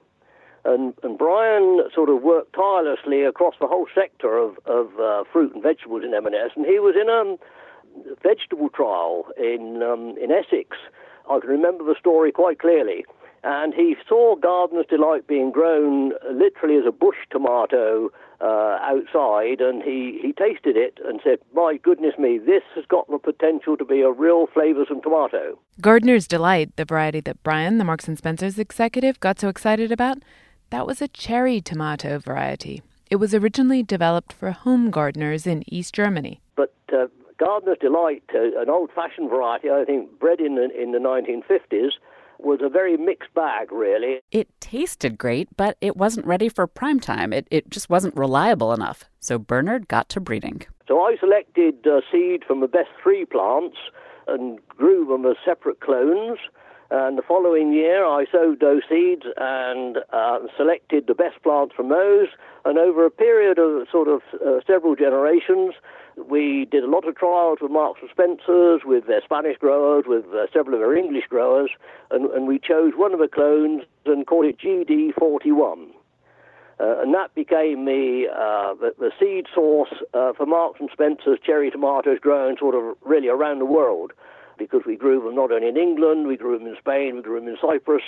And, 0.65 0.93
and 1.03 1.17
Brian 1.17 1.83
sort 1.93 2.09
of 2.09 2.21
worked 2.21 2.53
tirelessly 2.53 3.23
across 3.23 3.55
the 3.59 3.67
whole 3.67 3.87
sector 3.95 4.37
of, 4.37 4.57
of 4.65 4.99
uh, 4.99 5.23
fruit 5.31 5.53
and 5.53 5.63
vegetables 5.63 6.03
in 6.03 6.13
M&S, 6.13 6.51
and 6.55 6.65
he 6.65 6.79
was 6.79 6.95
in 6.99 7.09
a 7.09 7.37
vegetable 8.21 8.69
trial 8.69 9.25
in 9.37 9.81
um, 9.81 10.15
in 10.21 10.31
Essex 10.31 10.77
I 11.29 11.39
can 11.39 11.49
remember 11.49 11.83
the 11.83 11.95
story 11.99 12.31
quite 12.31 12.59
clearly. 12.59 13.05
And 13.41 13.73
he 13.73 13.95
saw 14.07 14.35
Gardener's 14.35 14.87
Delight 14.89 15.27
being 15.27 15.51
grown 15.51 16.11
literally 16.29 16.75
as 16.75 16.83
a 16.85 16.91
bush 16.91 17.15
tomato 17.31 18.09
uh, 18.41 18.77
outside, 18.81 19.61
and 19.61 19.81
he, 19.81 20.19
he 20.21 20.33
tasted 20.33 20.75
it 20.75 20.99
and 21.05 21.21
said, 21.23 21.39
My 21.53 21.77
goodness 21.81 22.15
me, 22.17 22.37
this 22.37 22.63
has 22.75 22.83
got 22.85 23.09
the 23.09 23.17
potential 23.17 23.77
to 23.77 23.85
be 23.85 24.01
a 24.01 24.11
real 24.11 24.47
flavoursome 24.47 25.01
tomato. 25.01 25.57
Gardener's 25.79 26.27
Delight, 26.27 26.75
the 26.75 26.83
variety 26.83 27.21
that 27.21 27.41
Brian, 27.41 27.77
the 27.77 27.85
Marks 27.85 28.09
and 28.09 28.17
Spencer's 28.17 28.59
executive, 28.59 29.21
got 29.21 29.39
so 29.39 29.47
excited 29.47 29.89
about, 29.91 30.17
that 30.69 30.85
was 30.85 31.01
a 31.01 31.07
cherry 31.07 31.61
tomato 31.61 32.19
variety. 32.19 32.81
It 33.09 33.15
was 33.15 33.33
originally 33.33 33.81
developed 33.83 34.33
for 34.33 34.51
home 34.51 34.91
gardeners 34.91 35.47
in 35.47 35.63
East 35.67 35.93
Germany. 35.93 36.41
But 36.55 36.73
uh, 36.93 37.07
Gardener's 37.37 37.79
Delight, 37.79 38.23
uh, 38.35 38.61
an 38.61 38.69
old-fashioned 38.69 39.29
variety, 39.29 39.69
I 39.69 39.83
think, 39.85 40.19
bred 40.19 40.39
in 40.39 40.55
the, 40.55 40.69
in 40.79 40.91
the 40.91 40.99
1950s, 40.99 41.91
was 42.37 42.59
a 42.61 42.69
very 42.69 42.97
mixed 42.97 43.33
bag, 43.33 43.71
really. 43.71 44.21
It 44.31 44.47
tasted 44.59 45.17
great, 45.17 45.49
but 45.57 45.77
it 45.81 45.97
wasn't 45.97 46.25
ready 46.25 46.49
for 46.49 46.67
prime 46.67 46.99
time. 46.99 47.33
It, 47.33 47.47
it 47.51 47.69
just 47.69 47.89
wasn't 47.89 48.15
reliable 48.15 48.73
enough. 48.73 49.05
So 49.19 49.37
Bernard 49.37 49.87
got 49.87 50.07
to 50.09 50.19
breeding. 50.19 50.61
So 50.87 51.01
I 51.01 51.17
selected 51.19 51.85
uh, 51.85 52.01
seed 52.11 52.43
from 52.45 52.61
the 52.61 52.67
best 52.67 52.89
three 53.01 53.25
plants 53.25 53.77
and 54.27 54.59
grew 54.67 55.05
them 55.05 55.25
as 55.25 55.35
separate 55.43 55.81
clones. 55.81 56.39
And 56.91 57.19
the 57.19 57.21
following 57.21 57.71
year, 57.71 58.03
I 58.03 58.25
sowed 58.31 58.61
those 58.61 58.81
seeds 58.89 59.23
and 59.37 59.99
uh, 60.11 60.39
selected 60.57 61.05
the 61.05 61.13
best 61.13 61.41
plants 61.43 61.75
from 61.75 61.89
those. 61.89 62.27
And 62.65 62.79
over 62.79 63.05
a 63.05 63.11
period 63.11 63.59
of 63.59 63.87
sort 63.91 64.07
of 64.07 64.21
uh, 64.33 64.61
several 64.65 64.95
generations, 64.95 65.75
we 66.17 66.65
did 66.65 66.83
a 66.83 66.89
lot 66.89 67.07
of 67.07 67.15
trials 67.15 67.59
with 67.61 67.71
Marks 67.71 68.01
and 68.01 68.09
Spencers, 68.09 68.81
with 68.85 69.05
their 69.05 69.21
Spanish 69.23 69.57
growers, 69.57 70.05
with 70.07 70.25
uh, 70.33 70.47
several 70.51 70.75
of 70.75 70.81
their 70.81 70.95
English 70.95 71.25
growers, 71.29 71.69
and, 72.11 72.25
and, 72.31 72.47
we 72.47 72.59
chose 72.59 72.93
one 72.95 73.13
of 73.13 73.19
the 73.19 73.27
clones 73.27 73.83
and 74.05 74.25
called 74.25 74.45
it 74.45 74.57
GD41. 74.59 75.89
Uh, 76.79 77.01
and 77.01 77.13
that 77.13 77.33
became 77.35 77.85
the, 77.85 78.25
uh, 78.33 78.73
the, 78.73 78.93
the, 78.99 79.11
seed 79.19 79.45
source 79.53 79.93
uh, 80.13 80.33
for 80.33 80.45
Marks 80.45 80.79
and 80.79 80.89
Spencer's 80.91 81.39
cherry 81.45 81.69
tomatoes 81.69 82.19
grown 82.19 82.57
sort 82.57 82.73
of 82.73 82.97
really 83.05 83.27
around 83.27 83.59
the 83.59 83.65
world 83.65 84.11
because 84.59 84.81
we 84.85 84.95
grew 84.95 85.23
them 85.23 85.35
not 85.35 85.51
only 85.51 85.67
in 85.67 85.77
England, 85.77 86.27
we 86.27 86.37
grew 86.37 86.57
them 86.57 86.67
in 86.67 86.75
Spain, 86.77 87.15
we 87.15 87.21
grew 87.21 87.39
them 87.39 87.47
in 87.47 87.57
Cyprus, 87.59 88.03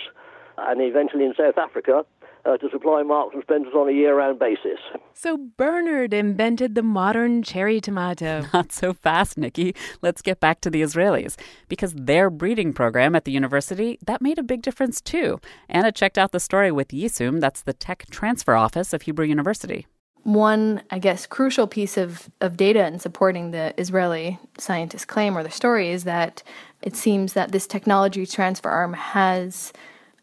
and 0.58 0.82
eventually 0.82 1.26
in 1.26 1.34
South 1.36 1.58
Africa 1.58 2.06
uh, 2.46 2.58
to 2.58 2.70
supply 2.70 3.04
Marks 3.04 3.34
and 3.34 3.44
Spencers 3.44 3.74
on 3.74 3.88
a 3.90 3.92
year-round 3.92 4.40
basis. 4.40 4.80
So 5.14 5.38
Bernard 5.38 6.14
invented 6.14 6.76
the 6.76 6.84
modern 6.84 7.44
cherry 7.44 7.80
tomato. 7.80 8.46
Not 8.54 8.72
so 8.72 8.94
fast, 8.94 9.38
Nikki. 9.38 9.76
Let's 10.02 10.22
get 10.22 10.40
back 10.40 10.62
to 10.62 10.70
the 10.70 10.82
Israelis 10.82 11.38
because 11.68 11.94
their 11.94 12.30
breeding 12.30 12.74
program 12.74 13.16
at 13.16 13.26
the 13.26 13.32
university 13.32 14.00
that 14.06 14.22
made 14.22 14.40
a 14.40 14.44
big 14.44 14.62
difference 14.62 15.02
too. 15.02 15.40
Anna 15.70 15.92
checked 15.92 16.18
out 16.18 16.32
the 16.32 16.40
story 16.40 16.72
with 16.72 16.90
Yissum, 16.90 17.40
that's 17.40 17.62
the 17.62 17.74
tech 17.74 18.06
transfer 18.10 18.56
office 18.56 18.94
of 18.94 19.04
Hebrew 19.04 19.26
University. 19.26 19.86
One, 20.24 20.84
I 20.92 21.00
guess, 21.00 21.26
crucial 21.26 21.66
piece 21.68 21.98
of, 21.98 22.30
of 22.42 22.56
data 22.56 22.86
in 22.86 23.00
supporting 23.00 23.52
the 23.52 23.74
Israeli 23.80 24.40
scientist 24.58 25.08
claim 25.08 25.38
or 25.38 25.44
the 25.44 25.50
story 25.50 25.90
is 25.90 26.04
that 26.04 26.44
it 26.82 26.96
seems 26.96 27.34
that 27.34 27.52
this 27.52 27.66
technology 27.66 28.26
transfer 28.26 28.70
arm 28.70 28.94
has 28.94 29.74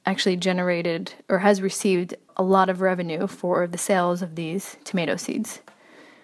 actually 0.07 0.37
generated 0.37 1.13
or 1.29 1.39
has 1.39 1.61
received 1.61 2.15
a 2.37 2.43
lot 2.43 2.69
of 2.69 2.81
revenue 2.81 3.27
for 3.27 3.67
the 3.67 3.79
sales 3.79 4.23
of 4.23 4.37
these 4.37 4.77
tomato 4.85 5.17
seeds. 5.17 5.61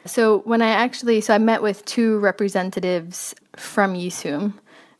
So 0.06 0.40
when 0.40 0.62
I 0.62 0.68
actually 0.68 1.20
so 1.20 1.34
I 1.34 1.38
met 1.38 1.62
with 1.62 1.84
two 1.84 2.18
representatives 2.18 3.34
from 3.56 3.94
Yissum 3.94 4.54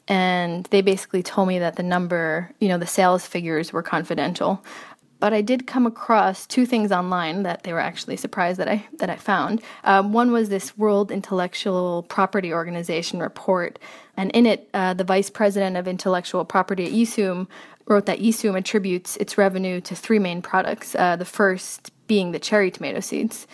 and 0.09 0.65
they 0.67 0.83
basically 0.83 1.23
told 1.23 1.49
me 1.49 1.59
that 1.59 1.77
the 1.77 1.83
number, 1.83 2.51
you 2.59 2.69
know, 2.69 2.79
the 2.79 2.87
sales 2.87 3.27
figures 3.27 3.73
were 3.73 3.83
confidential. 3.83 4.63
But 5.25 5.33
I 5.33 5.41
did 5.41 5.67
come 5.67 5.87
across 5.87 6.47
two 6.47 6.67
things 6.67 6.93
online 6.93 7.45
that 7.45 7.63
they 7.63 7.73
were 7.73 7.81
actually 7.81 8.19
surprised 8.19 8.61
that 8.61 8.69
I 8.69 8.87
that 8.99 9.09
I 9.09 9.17
found. 9.17 9.63
Um, 9.83 10.13
one 10.13 10.33
was 10.33 10.51
this 10.51 10.77
World 10.77 11.11
Intellectual 11.11 12.03
Property 12.03 12.53
Organization 12.53 13.21
report, 13.21 13.79
and 14.19 14.31
in 14.33 14.45
it, 14.45 14.69
uh, 14.75 14.93
the 14.93 15.03
vice 15.03 15.31
president 15.31 15.79
of 15.79 15.89
intellectual 15.89 16.45
property 16.45 16.85
at 16.85 16.93
Yissum 16.93 17.47
wrote 17.87 18.05
that 18.05 18.19
Yissum 18.19 18.55
attributes 18.55 19.17
its 19.17 19.39
revenue 19.39 19.81
to 19.81 19.95
three 19.95 20.19
main 20.19 20.43
products. 20.43 20.95
Uh, 20.95 21.17
the 21.17 21.25
first 21.25 21.91
being 22.07 22.33
the 22.33 22.39
cherry 22.39 22.71
tomato 22.71 23.01
seeds, 23.01 23.47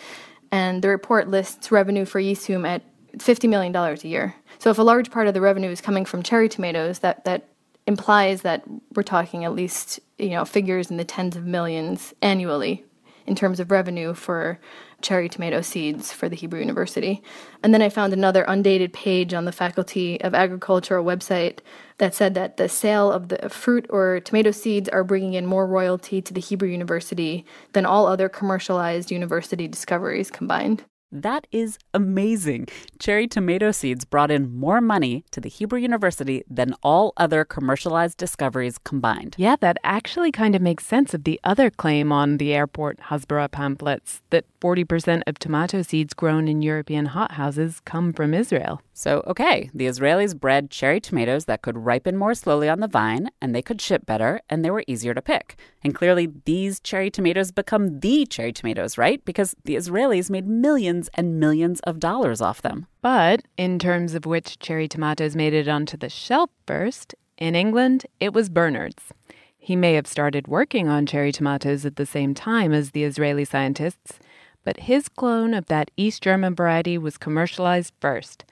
and 0.51 0.81
the 0.81 0.89
report 0.89 1.29
lists 1.29 1.71
revenue 1.71 2.03
for 2.03 2.19
Yissum 2.19 2.67
at 2.67 2.81
fifty 3.17 3.47
million 3.47 3.71
dollars 3.71 4.03
a 4.03 4.09
year. 4.09 4.35
So 4.59 4.71
if 4.71 4.77
a 4.77 4.83
large 4.83 5.09
part 5.09 5.27
of 5.27 5.33
the 5.33 5.39
revenue 5.39 5.69
is 5.71 5.79
coming 5.79 6.03
from 6.03 6.21
cherry 6.21 6.49
tomatoes, 6.49 6.99
that 6.99 7.23
that 7.23 7.47
implies 7.91 8.41
that 8.41 8.63
we're 8.95 9.03
talking 9.03 9.43
at 9.43 9.53
least 9.53 9.99
you 10.17 10.29
know 10.29 10.45
figures 10.45 10.89
in 10.89 10.97
the 10.97 11.03
tens 11.03 11.35
of 11.35 11.45
millions 11.45 12.13
annually 12.21 12.85
in 13.27 13.35
terms 13.35 13.59
of 13.59 13.69
revenue 13.69 14.13
for 14.13 14.59
cherry 15.01 15.29
tomato 15.29 15.61
seeds 15.61 16.11
for 16.11 16.29
the 16.29 16.35
Hebrew 16.35 16.59
University. 16.59 17.23
And 17.63 17.73
then 17.73 17.81
I 17.81 17.89
found 17.89 18.13
another 18.13 18.43
undated 18.47 18.93
page 18.93 19.33
on 19.33 19.45
the 19.45 19.51
Faculty 19.51 20.21
of 20.21 20.33
Agricultural 20.33 21.05
website 21.05 21.59
that 21.97 22.13
said 22.13 22.33
that 22.35 22.57
the 22.57 22.69
sale 22.69 23.11
of 23.11 23.29
the 23.29 23.49
fruit 23.49 23.85
or 23.89 24.19
tomato 24.19 24.51
seeds 24.51 24.89
are 24.89 25.03
bringing 25.03 25.33
in 25.33 25.45
more 25.45 25.67
royalty 25.67 26.21
to 26.21 26.33
the 26.33 26.41
Hebrew 26.41 26.69
University 26.69 27.45
than 27.73 27.85
all 27.85 28.07
other 28.07 28.29
commercialized 28.29 29.11
university 29.11 29.67
discoveries 29.67 30.31
combined. 30.31 30.83
That 31.11 31.45
is 31.51 31.77
amazing. 31.93 32.67
Cherry 32.97 33.27
tomato 33.27 33.71
seeds 33.71 34.05
brought 34.05 34.31
in 34.31 34.57
more 34.57 34.79
money 34.79 35.25
to 35.31 35.41
the 35.41 35.49
Hebrew 35.49 35.79
University 35.79 36.43
than 36.49 36.73
all 36.83 37.11
other 37.17 37.43
commercialized 37.43 38.17
discoveries 38.17 38.77
combined. 38.77 39.35
Yeah, 39.37 39.57
that 39.59 39.77
actually 39.83 40.31
kind 40.31 40.55
of 40.55 40.61
makes 40.61 40.85
sense 40.85 41.13
of 41.13 41.25
the 41.25 41.37
other 41.43 41.69
claim 41.69 42.13
on 42.13 42.37
the 42.37 42.53
airport 42.53 42.99
Hasbara 42.99 43.51
pamphlets 43.51 44.21
that 44.29 44.45
40% 44.61 45.23
of 45.27 45.37
tomato 45.37 45.81
seeds 45.81 46.13
grown 46.13 46.47
in 46.47 46.61
European 46.61 47.07
hothouses 47.07 47.81
come 47.83 48.13
from 48.13 48.33
Israel. 48.33 48.81
So, 48.93 49.23
okay, 49.25 49.69
the 49.73 49.87
Israelis 49.87 50.39
bred 50.39 50.69
cherry 50.69 51.01
tomatoes 51.01 51.45
that 51.45 51.63
could 51.63 51.75
ripen 51.75 52.15
more 52.15 52.35
slowly 52.35 52.69
on 52.69 52.81
the 52.81 52.87
vine, 52.87 53.31
and 53.41 53.55
they 53.55 53.63
could 53.63 53.81
ship 53.81 54.05
better, 54.05 54.41
and 54.47 54.63
they 54.63 54.69
were 54.69 54.83
easier 54.85 55.15
to 55.15 55.21
pick. 55.21 55.57
And 55.83 55.95
clearly, 55.95 56.29
these 56.45 56.79
cherry 56.79 57.09
tomatoes 57.09 57.51
become 57.51 58.01
the 58.01 58.27
cherry 58.27 58.53
tomatoes, 58.53 58.99
right? 58.99 59.25
Because 59.25 59.55
the 59.65 59.75
Israelis 59.75 60.29
made 60.29 60.47
millions 60.47 61.00
and 61.13 61.39
millions 61.39 61.79
of 61.81 61.99
dollars 61.99 62.41
off 62.41 62.61
them. 62.61 62.87
But 63.01 63.43
in 63.57 63.79
terms 63.79 64.13
of 64.13 64.25
which 64.25 64.59
cherry 64.59 64.87
tomatoes 64.87 65.35
made 65.35 65.53
it 65.53 65.67
onto 65.67 65.97
the 65.97 66.09
shelf 66.09 66.49
first, 66.65 67.15
in 67.37 67.55
England, 67.55 68.05
it 68.19 68.33
was 68.33 68.49
Bernard's. 68.49 69.11
He 69.57 69.75
may 69.75 69.93
have 69.93 70.07
started 70.07 70.47
working 70.47 70.87
on 70.87 71.05
cherry 71.05 71.31
tomatoes 71.31 71.85
at 71.85 71.95
the 71.95 72.05
same 72.05 72.33
time 72.33 72.73
as 72.73 72.91
the 72.91 73.03
Israeli 73.03 73.45
scientists, 73.45 74.19
but 74.63 74.81
his 74.81 75.09
clone 75.09 75.53
of 75.53 75.65
that 75.67 75.91
East 75.97 76.23
German 76.23 76.55
variety 76.55 76.97
was 76.97 77.17
commercialized 77.17 77.93
first. 77.99 78.45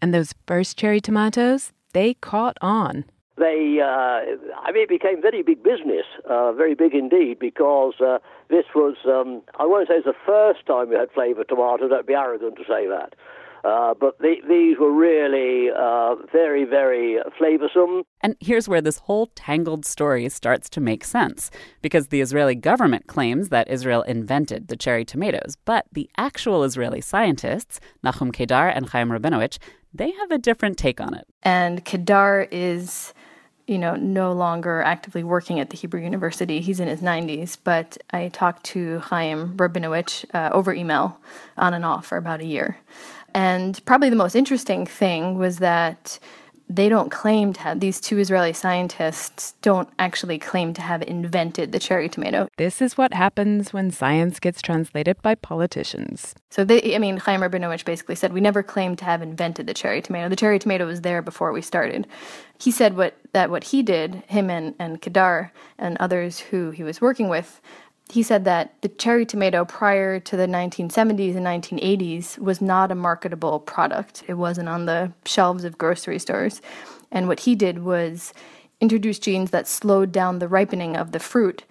And 0.00 0.12
those 0.12 0.34
first 0.46 0.76
cherry 0.76 1.00
tomatoes, 1.00 1.72
they 1.92 2.14
caught 2.14 2.56
on. 2.60 3.04
They, 3.36 3.78
uh, 3.80 3.86
I 3.86 4.72
mean, 4.72 4.82
it 4.82 4.88
became 4.88 5.22
very 5.22 5.42
big 5.42 5.62
business, 5.62 6.06
uh, 6.28 6.52
very 6.52 6.74
big 6.74 6.92
indeed, 6.92 7.38
because 7.38 7.94
uh, 8.00 8.18
this 8.48 8.64
was, 8.74 8.96
um, 9.06 9.42
I 9.58 9.66
won't 9.66 9.88
say 9.88 9.94
it's 9.94 10.06
the 10.06 10.14
first 10.26 10.66
time 10.66 10.88
we 10.88 10.96
had 10.96 11.10
flavored 11.12 11.48
tomatoes, 11.48 11.90
that'd 11.90 12.06
be 12.06 12.14
arrogant 12.14 12.56
to 12.56 12.62
say 12.62 12.86
that. 12.86 13.14
Uh, 13.64 13.92
but 13.92 14.16
the, 14.18 14.36
these 14.48 14.78
were 14.78 14.92
really 14.92 15.68
uh, 15.76 16.14
very, 16.32 16.64
very 16.64 17.18
flavoursome. 17.38 18.02
And 18.20 18.36
here's 18.40 18.68
where 18.68 18.80
this 18.80 18.98
whole 18.98 19.26
tangled 19.34 19.84
story 19.84 20.28
starts 20.28 20.68
to 20.70 20.80
make 20.80 21.04
sense. 21.04 21.50
Because 21.82 22.08
the 22.08 22.20
Israeli 22.20 22.54
government 22.54 23.08
claims 23.08 23.48
that 23.48 23.68
Israel 23.68 24.02
invented 24.02 24.68
the 24.68 24.76
cherry 24.76 25.04
tomatoes, 25.04 25.56
but 25.64 25.86
the 25.92 26.08
actual 26.16 26.62
Israeli 26.62 27.00
scientists, 27.00 27.80
Nahum 28.02 28.30
Kedar 28.30 28.68
and 28.68 28.88
Chaim 28.88 29.08
Rabinowitz, 29.08 29.58
they 29.92 30.12
have 30.12 30.30
a 30.30 30.38
different 30.38 30.78
take 30.78 31.00
on 31.00 31.14
it. 31.14 31.26
And 31.42 31.84
Kedar 31.84 32.46
is 32.52 33.12
you 33.68 33.78
know, 33.78 33.94
no 33.96 34.32
longer 34.32 34.80
actively 34.80 35.22
working 35.22 35.60
at 35.60 35.68
the 35.70 35.76
Hebrew 35.76 36.00
University. 36.00 36.60
He's 36.60 36.80
in 36.80 36.88
his 36.88 37.00
90s, 37.00 37.58
but 37.62 37.98
I 38.10 38.28
talked 38.28 38.64
to 38.66 38.98
Chaim 39.00 39.56
Rabinowitz 39.58 40.24
uh, 40.34 40.48
over 40.52 40.72
email 40.72 41.20
on 41.58 41.74
and 41.74 41.84
off 41.84 42.06
for 42.06 42.16
about 42.16 42.40
a 42.40 42.46
year. 42.46 42.78
And 43.34 43.84
probably 43.84 44.08
the 44.08 44.16
most 44.16 44.34
interesting 44.34 44.86
thing 44.86 45.36
was 45.36 45.58
that 45.58 46.18
they 46.68 46.88
don't 46.88 47.10
claim 47.10 47.52
to 47.54 47.60
have, 47.60 47.80
these 47.80 48.00
two 48.00 48.18
Israeli 48.18 48.52
scientists 48.52 49.54
don't 49.62 49.88
actually 49.98 50.38
claim 50.38 50.74
to 50.74 50.82
have 50.82 51.02
invented 51.02 51.72
the 51.72 51.78
cherry 51.78 52.08
tomato. 52.08 52.48
This 52.58 52.82
is 52.82 52.98
what 52.98 53.14
happens 53.14 53.72
when 53.72 53.90
science 53.90 54.38
gets 54.38 54.60
translated 54.60 55.20
by 55.22 55.34
politicians. 55.34 56.34
So, 56.50 56.64
they, 56.64 56.94
I 56.94 56.98
mean, 56.98 57.16
Chaim 57.16 57.40
Rabinowitz 57.40 57.84
basically 57.84 58.14
said, 58.14 58.32
We 58.32 58.40
never 58.40 58.62
claimed 58.62 58.98
to 58.98 59.04
have 59.04 59.22
invented 59.22 59.66
the 59.66 59.74
cherry 59.74 60.02
tomato. 60.02 60.28
The 60.28 60.36
cherry 60.36 60.58
tomato 60.58 60.86
was 60.86 61.00
there 61.00 61.22
before 61.22 61.52
we 61.52 61.62
started. 61.62 62.06
He 62.60 62.70
said 62.70 62.96
what, 62.96 63.16
that 63.32 63.50
what 63.50 63.64
he 63.64 63.82
did, 63.82 64.16
him 64.26 64.50
and, 64.50 64.74
and 64.78 65.00
Kedar 65.00 65.52
and 65.78 65.96
others 65.98 66.38
who 66.38 66.70
he 66.70 66.82
was 66.82 67.00
working 67.00 67.28
with, 67.28 67.60
he 68.10 68.22
said 68.22 68.44
that 68.44 68.74
the 68.80 68.88
cherry 68.88 69.26
tomato 69.26 69.64
prior 69.64 70.18
to 70.20 70.36
the 70.36 70.46
1970s 70.46 71.36
and 71.36 71.46
1980s 71.46 72.38
was 72.38 72.60
not 72.60 72.90
a 72.90 72.94
marketable 72.94 73.60
product. 73.60 74.22
It 74.26 74.34
wasn't 74.34 74.68
on 74.68 74.86
the 74.86 75.12
shelves 75.24 75.64
of 75.64 75.78
grocery 75.78 76.18
stores. 76.18 76.62
And 77.10 77.28
what 77.28 77.40
he 77.40 77.54
did 77.54 77.80
was 77.80 78.32
introduce 78.80 79.18
genes 79.18 79.50
that 79.50 79.66
slowed 79.66 80.12
down 80.12 80.38
the 80.38 80.48
ripening 80.48 80.96
of 80.96 81.12
the 81.12 81.18
fruit 81.18 81.64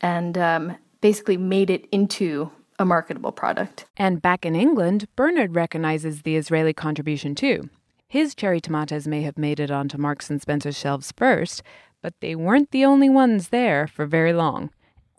and 0.00 0.38
um, 0.38 0.76
basically 1.00 1.36
made 1.36 1.70
it 1.70 1.86
into 1.92 2.50
a 2.78 2.84
marketable 2.84 3.32
product. 3.32 3.84
And 3.96 4.22
back 4.22 4.46
in 4.46 4.56
England, 4.56 5.06
Bernard 5.14 5.54
recognizes 5.54 6.22
the 6.22 6.36
Israeli 6.36 6.72
contribution 6.72 7.34
too. 7.34 7.68
His 8.08 8.34
cherry 8.34 8.60
tomatoes 8.60 9.06
may 9.06 9.22
have 9.22 9.38
made 9.38 9.60
it 9.60 9.70
onto 9.70 9.98
Marks 9.98 10.30
and 10.30 10.40
Spencer's 10.40 10.78
shelves 10.78 11.12
first, 11.16 11.62
but 12.02 12.14
they 12.20 12.34
weren't 12.34 12.70
the 12.70 12.84
only 12.84 13.08
ones 13.08 13.48
there 13.48 13.86
for 13.86 14.06
very 14.06 14.32
long. 14.32 14.70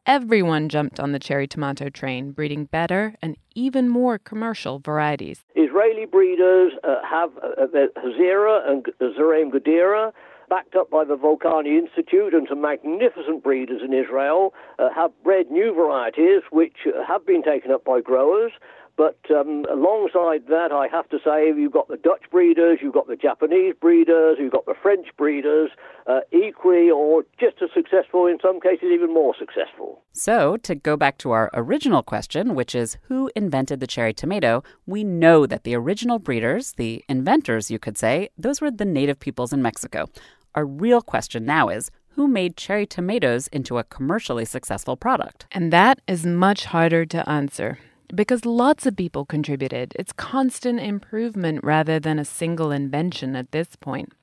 Everyone 0.06 0.68
jumped 0.68 1.00
on 1.00 1.14
the 1.14 1.20
cherry 1.20 1.48
tomato 1.48 1.88
train, 1.90 2.32
breeding 2.32 2.66
better 2.66 3.16
and 3.22 3.38
even 3.56 3.88
more 3.88 4.18
commercial 4.18 4.80
varieties. 4.80 5.46
Israeli 5.56 6.06
breeders 6.06 6.74
uh, 6.84 6.96
have 7.10 7.30
uh, 7.38 7.64
uh 7.64 7.88
Hazera 7.98 8.70
and 8.70 8.86
Zeraim 9.02 9.50
Gedera, 9.50 10.12
backed 10.50 10.76
up 10.76 10.90
by 10.90 11.06
the 11.06 11.16
Volcani 11.16 11.80
Institute 11.80 12.34
and 12.34 12.48
some 12.50 12.60
magnificent 12.60 13.44
breeders 13.44 13.82
in 13.82 13.94
Israel, 13.94 14.54
uh, 14.78 14.90
have 14.94 15.12
bred 15.24 15.50
new 15.50 15.74
varieties 15.74 16.42
which 16.52 16.80
have 17.08 17.26
been 17.26 17.42
taken 17.42 17.72
up 17.72 17.86
by 17.86 18.02
growers. 18.02 18.52
But 18.96 19.18
um, 19.32 19.66
alongside 19.72 20.48
that, 20.50 20.72
I 20.72 20.88
have 20.92 21.10
to 21.10 21.18
say, 21.26 21.48
you've 21.48 21.72
got 21.72 21.88
the 21.88 21.98
Dutch 21.98 22.24
breeders, 22.30 22.78
you've 22.82 22.94
got 22.94 23.08
the 23.08 23.16
Japanese 23.16 23.74
breeders, 23.80 24.38
you've 24.40 24.52
got 24.52 24.68
the 24.68 24.76
French 24.80 25.08
breeders, 25.18 25.72
uh, 26.06 26.20
equally 26.32 26.92
or 26.92 27.24
just 27.40 27.56
as 27.64 27.70
successful, 27.74 28.28
in 28.28 28.38
some 28.40 28.62
cases, 28.62 28.90
even 28.94 29.12
more 29.12 29.34
successful. 29.38 30.04
So, 30.12 30.58
to 30.58 30.76
go 30.76 30.96
back 30.96 31.18
to 31.20 31.32
our 31.32 31.50
original 31.56 32.04
question, 32.04 32.54
which 32.54 32.76
is 32.76 32.98
who 33.04 33.32
invented 33.36 33.80
the 33.80 33.88
cherry 33.88 34.14
tomato, 34.14 34.64
we 34.86 35.04
know 35.04 35.48
that 35.48 35.64
the 35.64 35.76
original 35.76 36.20
breeders, 36.20 36.74
the 36.74 37.04
inventors, 37.10 37.72
you 37.72 37.80
could 37.80 37.98
say, 37.98 38.30
those 38.38 38.62
were 38.62 38.70
the 38.70 38.86
native 38.86 39.20
peoples 39.20 39.54
in 39.54 39.62
Mexico. 39.64 40.08
Our 40.54 40.66
real 40.66 41.02
question 41.02 41.46
now 41.46 41.70
is 41.70 41.90
who 42.10 42.28
made 42.28 42.58
cherry 42.58 42.86
tomatoes 42.86 43.48
into 43.48 43.80
a 43.80 43.84
commercially 43.84 44.46
successful 44.46 44.96
product? 44.96 45.48
And 45.52 45.74
that 45.74 46.00
is 46.08 46.28
much 46.28 46.66
harder 46.66 47.08
to 47.08 47.28
answer 47.28 47.80
because 48.14 48.46
lots 48.46 48.86
of 48.86 48.96
people 48.96 49.26
contributed. 49.26 49.94
It's 49.98 50.14
constant 50.14 50.80
improvement 50.80 51.64
rather 51.64 52.00
than 52.00 52.20
a 52.20 52.26
single 52.26 52.72
invention 52.72 53.36
at 53.36 53.52
this 53.52 53.76
point. 53.76 54.14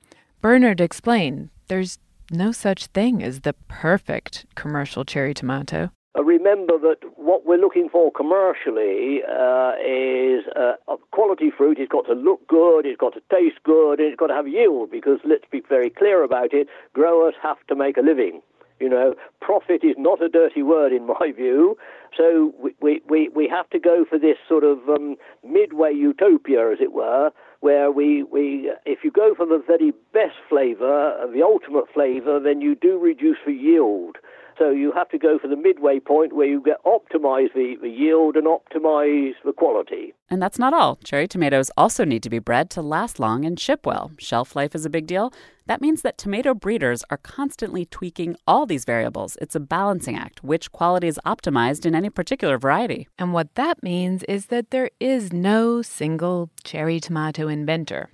Bernard 0.41 0.81
explained 0.81 1.49
there's 1.67 1.99
no 2.31 2.51
such 2.51 2.87
thing 2.87 3.21
as 3.21 3.41
the 3.41 3.53
perfect 3.67 4.45
commercial 4.55 5.03
cherry 5.03 5.33
tomato. 5.33 5.91
Uh, 6.17 6.23
remember 6.23 6.77
that 6.77 6.97
what 7.15 7.45
we're 7.45 7.57
looking 7.57 7.87
for 7.89 8.11
commercially 8.11 9.21
uh, 9.23 9.73
is 9.79 10.43
uh, 10.55 10.73
quality 11.11 11.51
fruit. 11.55 11.77
It's 11.79 11.91
got 11.91 12.05
to 12.07 12.13
look 12.13 12.45
good, 12.47 12.85
it's 12.85 12.99
got 12.99 13.13
to 13.13 13.21
taste 13.31 13.63
good, 13.63 13.99
and 13.99 14.09
it's 14.09 14.19
got 14.19 14.27
to 14.27 14.33
have 14.33 14.47
yield 14.47 14.91
because 14.91 15.19
let's 15.23 15.45
be 15.49 15.61
very 15.69 15.89
clear 15.89 16.23
about 16.23 16.53
it 16.53 16.67
growers 16.93 17.33
have 17.41 17.57
to 17.67 17.75
make 17.75 17.97
a 17.97 18.01
living 18.01 18.41
You 18.81 18.89
know, 18.89 19.13
profit 19.39 19.83
is 19.83 19.95
not 19.97 20.23
a 20.23 20.27
dirty 20.27 20.63
word 20.63 20.91
in 20.91 21.05
my 21.05 21.31
view. 21.35 21.77
So 22.17 22.51
we, 22.81 23.01
we, 23.07 23.29
we 23.29 23.47
have 23.47 23.69
to 23.69 23.79
go 23.79 24.05
for 24.09 24.17
this 24.17 24.37
sort 24.49 24.63
of 24.63 24.79
um, 24.89 25.15
midway 25.47 25.93
utopia, 25.93 26.71
as 26.71 26.79
it 26.81 26.91
were, 26.91 27.29
where 27.59 27.91
we, 27.91 28.23
we 28.23 28.71
if 28.85 29.03
you 29.03 29.11
go 29.11 29.35
for 29.35 29.45
the 29.45 29.61
very 29.65 29.91
best 30.13 30.35
flavour, 30.49 31.15
the 31.31 31.43
ultimate 31.43 31.85
flavour, 31.93 32.39
then 32.39 32.59
you 32.59 32.73
do 32.73 32.97
reduce 32.97 33.37
the 33.45 33.53
yield. 33.53 34.17
So 34.61 34.69
you 34.69 34.91
have 34.91 35.09
to 35.09 35.17
go 35.17 35.39
for 35.39 35.47
the 35.47 35.55
midway 35.55 35.99
point 35.99 36.33
where 36.33 36.45
you 36.45 36.61
get 36.61 36.77
optimize 36.85 37.51
the, 37.55 37.77
the 37.81 37.89
yield 37.89 38.35
and 38.35 38.45
optimize 38.45 39.33
the 39.43 39.53
quality. 39.53 40.13
And 40.29 40.39
that's 40.39 40.59
not 40.59 40.71
all. 40.71 40.99
Cherry 41.03 41.27
tomatoes 41.27 41.71
also 41.75 42.05
need 42.05 42.21
to 42.21 42.29
be 42.29 42.37
bred 42.37 42.69
to 42.71 42.83
last 42.83 43.19
long 43.19 43.43
and 43.43 43.59
ship 43.59 43.87
well. 43.87 44.11
Shelf 44.19 44.55
life 44.55 44.75
is 44.75 44.85
a 44.85 44.89
big 44.91 45.07
deal. 45.07 45.33
That 45.65 45.81
means 45.81 46.03
that 46.03 46.19
tomato 46.19 46.53
breeders 46.53 47.03
are 47.09 47.17
constantly 47.17 47.85
tweaking 47.85 48.35
all 48.45 48.67
these 48.67 48.85
variables. 48.85 49.35
It's 49.41 49.55
a 49.55 49.59
balancing 49.59 50.15
act, 50.15 50.43
which 50.43 50.71
quality 50.71 51.07
is 51.07 51.19
optimized 51.25 51.87
in 51.87 51.95
any 51.95 52.11
particular 52.11 52.59
variety. 52.59 53.07
And 53.17 53.33
what 53.33 53.55
that 53.55 53.81
means 53.81 54.21
is 54.25 54.45
that 54.47 54.69
there 54.69 54.91
is 54.99 55.33
no 55.33 55.81
single 55.81 56.51
cherry 56.63 56.99
tomato 56.99 57.47
inventor. 57.47 58.11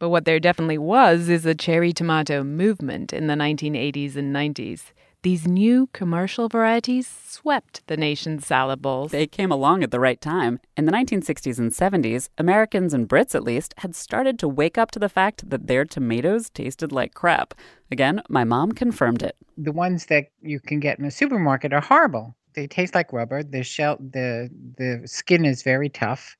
But 0.00 0.08
what 0.08 0.24
there 0.24 0.40
definitely 0.40 0.78
was 0.78 1.28
is 1.28 1.46
a 1.46 1.54
cherry 1.54 1.92
tomato 1.92 2.42
movement 2.42 3.12
in 3.12 3.28
the 3.28 3.34
1980s 3.34 4.16
and 4.16 4.34
90s. 4.34 4.92
These 5.22 5.48
new 5.48 5.88
commercial 5.92 6.48
varieties 6.48 7.08
swept 7.08 7.84
the 7.88 7.96
nation's 7.96 8.46
salad 8.46 8.80
bowls. 8.80 9.10
They 9.10 9.26
came 9.26 9.50
along 9.50 9.82
at 9.82 9.90
the 9.90 9.98
right 9.98 10.20
time. 10.20 10.60
In 10.76 10.84
the 10.84 10.92
1960s 10.92 11.58
and 11.58 11.72
70s, 11.72 12.28
Americans 12.38 12.94
and 12.94 13.08
Brits 13.08 13.34
at 13.34 13.42
least 13.42 13.74
had 13.78 13.96
started 13.96 14.38
to 14.38 14.46
wake 14.46 14.78
up 14.78 14.92
to 14.92 15.00
the 15.00 15.08
fact 15.08 15.50
that 15.50 15.66
their 15.66 15.84
tomatoes 15.84 16.50
tasted 16.50 16.92
like 16.92 17.14
crap. 17.14 17.52
Again, 17.90 18.22
my 18.28 18.44
mom 18.44 18.70
confirmed 18.70 19.24
it. 19.24 19.36
The 19.56 19.72
ones 19.72 20.06
that 20.06 20.26
you 20.40 20.60
can 20.60 20.78
get 20.78 21.00
in 21.00 21.04
a 21.04 21.10
supermarket 21.10 21.72
are 21.72 21.80
horrible. 21.80 22.36
They 22.54 22.68
taste 22.68 22.94
like 22.94 23.12
rubber. 23.12 23.42
The 23.42 23.64
shell, 23.64 23.96
the 23.98 24.48
the 24.76 25.02
skin 25.06 25.44
is 25.44 25.64
very 25.64 25.88
tough, 25.88 26.36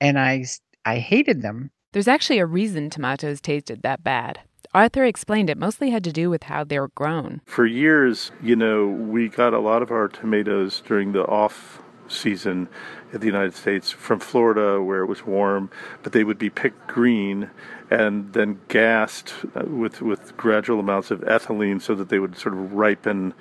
and 0.00 0.18
I 0.18 0.44
I 0.84 0.98
hated 0.98 1.40
them. 1.40 1.70
There's 1.92 2.08
actually 2.08 2.38
a 2.38 2.46
reason 2.46 2.90
tomatoes 2.90 3.40
tasted 3.40 3.80
that 3.82 4.04
bad. 4.04 4.40
Arthur 4.74 5.04
explained 5.04 5.48
it 5.48 5.56
mostly 5.56 5.90
had 5.90 6.02
to 6.02 6.12
do 6.12 6.28
with 6.28 6.44
how 6.44 6.64
they 6.64 6.80
were 6.80 6.88
grown. 6.88 7.40
For 7.46 7.64
years, 7.64 8.32
you 8.42 8.56
know, 8.56 8.88
we 8.88 9.28
got 9.28 9.54
a 9.54 9.60
lot 9.60 9.82
of 9.82 9.92
our 9.92 10.08
tomatoes 10.08 10.82
during 10.84 11.12
the 11.12 11.24
off 11.26 11.80
season 12.08 12.68
in 13.12 13.20
the 13.20 13.26
United 13.26 13.54
States 13.54 13.92
from 13.92 14.18
Florida 14.18 14.82
where 14.82 15.02
it 15.02 15.06
was 15.06 15.24
warm, 15.24 15.70
but 16.02 16.12
they 16.12 16.24
would 16.24 16.38
be 16.38 16.50
picked 16.50 16.88
green 16.88 17.50
and 17.88 18.32
then 18.32 18.60
gassed 18.66 19.32
uh, 19.54 19.64
with 19.64 20.02
with 20.02 20.36
gradual 20.36 20.80
amounts 20.80 21.12
of 21.12 21.20
ethylene 21.20 21.80
so 21.80 21.94
that 21.94 22.08
they 22.08 22.18
would 22.18 22.36
sort 22.36 22.54
of 22.54 22.72
ripen 22.72 23.32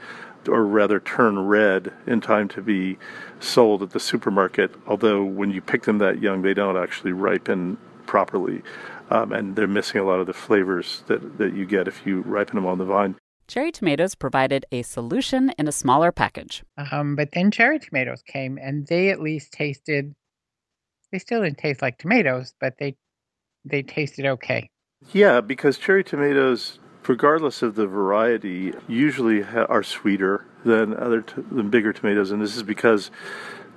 or 0.48 0.66
rather 0.66 1.00
turn 1.00 1.40
red 1.40 1.92
in 2.06 2.22
time 2.22 2.48
to 2.50 2.62
be 2.62 2.98
sold 3.40 3.82
at 3.82 3.90
the 3.90 4.00
supermarket. 4.00 4.72
Although 4.86 5.24
when 5.24 5.50
you 5.50 5.62
pick 5.62 5.84
them 5.84 5.98
that 5.98 6.22
young, 6.22 6.44
they 6.44 6.54
don't 6.54 6.78
actually 6.78 7.14
ripen 7.14 7.78
properly 8.06 8.62
um, 9.14 9.32
and 9.32 9.56
they're 9.56 9.68
missing 9.68 10.02
a 10.02 10.04
lot 10.04 10.20
of 10.20 10.26
the 10.26 10.34
flavors 10.34 11.04
that, 11.08 11.38
that 11.38 11.56
you 11.56 11.66
get 11.66 11.88
if 11.88 12.06
you 12.06 12.22
ripen 12.22 12.56
them 12.56 12.66
on 12.66 12.80
the 12.80 12.86
vine. 12.86 13.16
Cherry 13.48 13.72
tomatoes 13.72 14.16
provided 14.16 14.66
a 14.72 14.82
solution 14.82 15.54
in 15.60 15.68
a 15.68 15.72
smaller 15.72 16.12
package. 16.12 16.64
Um, 16.92 17.16
but 17.16 17.30
then 17.34 17.52
cherry 17.52 17.78
tomatoes 17.78 18.24
came, 18.26 18.58
and 18.58 18.88
they 18.88 19.10
at 19.10 19.22
least 19.22 19.52
tasted. 19.52 20.16
They 21.12 21.20
still 21.20 21.44
didn't 21.44 21.60
taste 21.60 21.82
like 21.82 22.00
tomatoes, 22.00 22.54
but 22.60 22.78
they 22.80 22.96
they 23.66 23.84
tasted 23.84 24.26
okay. 24.26 24.70
Yeah, 25.12 25.42
because 25.42 25.78
cherry 25.78 26.04
tomatoes, 26.04 26.80
regardless 27.08 27.62
of 27.62 27.76
the 27.76 27.86
variety, 27.86 28.74
usually 28.88 29.42
ha- 29.42 29.68
are 29.70 29.84
sweeter 29.84 30.46
than 30.66 30.96
other 30.96 31.22
t- 31.22 31.44
than 31.52 31.70
bigger 31.70 31.94
tomatoes, 31.94 32.32
and 32.32 32.42
this 32.42 32.56
is 32.56 32.64
because 32.64 33.12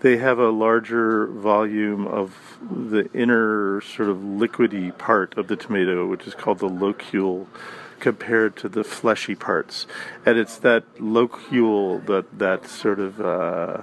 they 0.00 0.18
have 0.18 0.38
a 0.38 0.50
larger 0.50 1.26
volume 1.26 2.06
of 2.06 2.58
the 2.60 3.10
inner 3.12 3.80
sort 3.80 4.08
of 4.08 4.18
liquidy 4.18 4.96
part 4.96 5.36
of 5.38 5.48
the 5.48 5.56
tomato, 5.56 6.06
which 6.06 6.26
is 6.26 6.34
called 6.34 6.58
the 6.58 6.68
locule, 6.68 7.46
compared 7.98 8.56
to 8.56 8.68
the 8.68 8.84
fleshy 8.84 9.34
parts. 9.34 9.86
And 10.24 10.38
it's 10.38 10.58
that 10.58 10.84
locule, 10.96 12.04
that 12.06 12.38
that 12.38 12.66
sort 12.66 13.00
of 13.00 13.20
uh, 13.20 13.82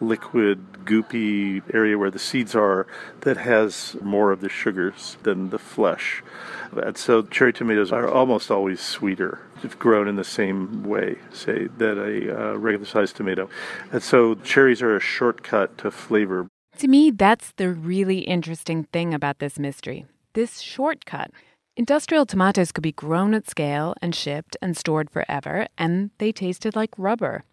liquid, 0.00 0.84
goopy 0.84 1.62
area 1.72 1.96
where 1.96 2.10
the 2.10 2.18
seeds 2.18 2.54
are, 2.54 2.86
that 3.20 3.36
has 3.36 3.96
more 4.02 4.32
of 4.32 4.40
the 4.40 4.48
sugars 4.48 5.16
than 5.22 5.50
the 5.50 5.58
flesh. 5.58 6.22
And 6.72 6.96
so 6.96 7.22
cherry 7.22 7.52
tomatoes 7.52 7.92
are 7.92 8.08
almost 8.08 8.50
always 8.50 8.80
sweeter 8.80 9.40
if 9.62 9.78
grown 9.78 10.08
in 10.08 10.16
the 10.16 10.24
same 10.24 10.84
way, 10.84 11.16
say, 11.32 11.68
that 11.78 11.98
a 11.98 12.52
uh, 12.52 12.56
regular 12.56 12.86
sized 12.86 13.16
tomato. 13.16 13.48
And 13.90 14.02
so 14.02 14.34
cherries 14.36 14.82
are 14.82 14.96
a 14.96 15.00
shortcut 15.00 15.78
to 15.78 15.90
flavor. 15.90 16.48
To 16.78 16.88
me, 16.88 17.10
that's 17.10 17.52
the 17.56 17.70
really 17.70 18.20
interesting 18.20 18.84
thing 18.84 19.14
about 19.14 19.38
this 19.38 19.58
mystery 19.58 20.06
this 20.34 20.60
shortcut. 20.60 21.30
Industrial 21.76 22.26
tomatoes 22.26 22.72
could 22.72 22.82
be 22.82 22.92
grown 22.92 23.34
at 23.34 23.48
scale 23.48 23.94
and 24.02 24.14
shipped 24.14 24.56
and 24.60 24.76
stored 24.76 25.10
forever, 25.10 25.66
and 25.78 26.10
they 26.18 26.32
tasted 26.32 26.76
like 26.76 26.90
rubber. 26.98 27.44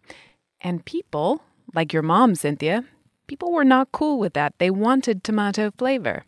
And 0.61 0.83
people, 0.83 1.41
like 1.73 1.93
your 1.93 2.01
mom, 2.01 2.35
Cynthia, 2.35 2.83
people 3.27 3.51
were 3.51 3.63
not 3.63 3.91
cool 3.91 4.19
with 4.19 4.33
that. 4.33 4.53
They 4.57 4.69
wanted 4.69 5.23
tomato 5.23 5.71
flavor. 5.71 6.25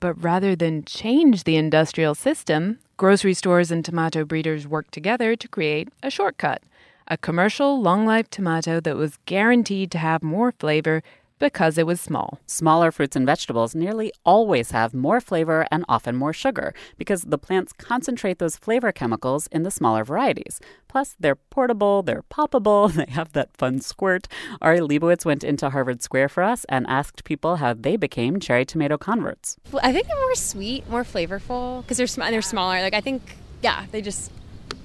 But 0.00 0.22
rather 0.22 0.54
than 0.54 0.84
change 0.84 1.44
the 1.44 1.56
industrial 1.56 2.14
system, 2.14 2.78
grocery 2.96 3.34
stores 3.34 3.70
and 3.70 3.84
tomato 3.84 4.24
breeders 4.24 4.66
worked 4.66 4.92
together 4.92 5.36
to 5.36 5.48
create 5.48 5.88
a 6.02 6.10
shortcut 6.10 6.62
a 7.08 7.16
commercial 7.16 7.80
long 7.80 8.04
life 8.04 8.28
tomato 8.30 8.80
that 8.80 8.96
was 8.96 9.18
guaranteed 9.26 9.90
to 9.92 9.98
have 9.98 10.22
more 10.22 10.52
flavor 10.52 11.02
because 11.38 11.78
it 11.78 11.86
was 11.86 12.00
small. 12.00 12.40
Smaller 12.46 12.90
fruits 12.90 13.16
and 13.16 13.26
vegetables 13.26 13.74
nearly 13.74 14.12
always 14.24 14.70
have 14.70 14.94
more 14.94 15.20
flavor 15.20 15.66
and 15.70 15.84
often 15.88 16.16
more 16.16 16.32
sugar 16.32 16.74
because 16.96 17.22
the 17.22 17.38
plants 17.38 17.72
concentrate 17.72 18.38
those 18.38 18.56
flavor 18.56 18.92
chemicals 18.92 19.46
in 19.48 19.62
the 19.62 19.70
smaller 19.70 20.04
varieties. 20.04 20.60
Plus, 20.88 21.14
they're 21.20 21.36
portable, 21.36 22.02
they're 22.02 22.22
poppable, 22.22 22.92
they 23.06 23.10
have 23.12 23.32
that 23.32 23.56
fun 23.56 23.80
squirt. 23.80 24.28
Ari 24.62 24.80
Leibowitz 24.80 25.24
went 25.24 25.44
into 25.44 25.70
Harvard 25.70 26.02
Square 26.02 26.30
for 26.30 26.42
us 26.42 26.64
and 26.68 26.86
asked 26.86 27.24
people 27.24 27.56
how 27.56 27.74
they 27.74 27.96
became 27.96 28.40
cherry 28.40 28.64
tomato 28.64 28.96
converts. 28.96 29.56
I 29.82 29.92
think 29.92 30.06
they're 30.06 30.16
more 30.16 30.34
sweet, 30.34 30.88
more 30.88 31.04
flavorful 31.04 31.82
because 31.82 31.98
they're 31.98 32.06
sm- 32.06 32.30
they're 32.30 32.42
smaller. 32.42 32.80
Like 32.80 32.94
I 32.94 33.00
think, 33.00 33.36
yeah, 33.62 33.86
they 33.90 34.00
just 34.00 34.30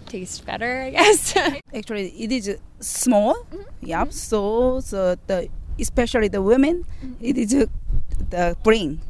taste 0.07 0.45
better. 0.45 0.81
I 0.81 0.89
guess. 0.91 1.35
Actually, 1.73 2.09
it 2.09 2.31
is 2.31 2.57
small. 2.79 3.35
Mm-hmm. 3.35 3.85
Yep. 3.85 4.13
So, 4.13 4.79
so 4.81 5.15
the 5.27 5.49
especially 5.79 6.27
the 6.27 6.41
women, 6.41 6.86
mm-hmm. 7.03 7.13
it 7.19 7.38
is 7.38 7.53
uh, 7.53 7.65
the 8.29 8.55
bring 8.63 9.01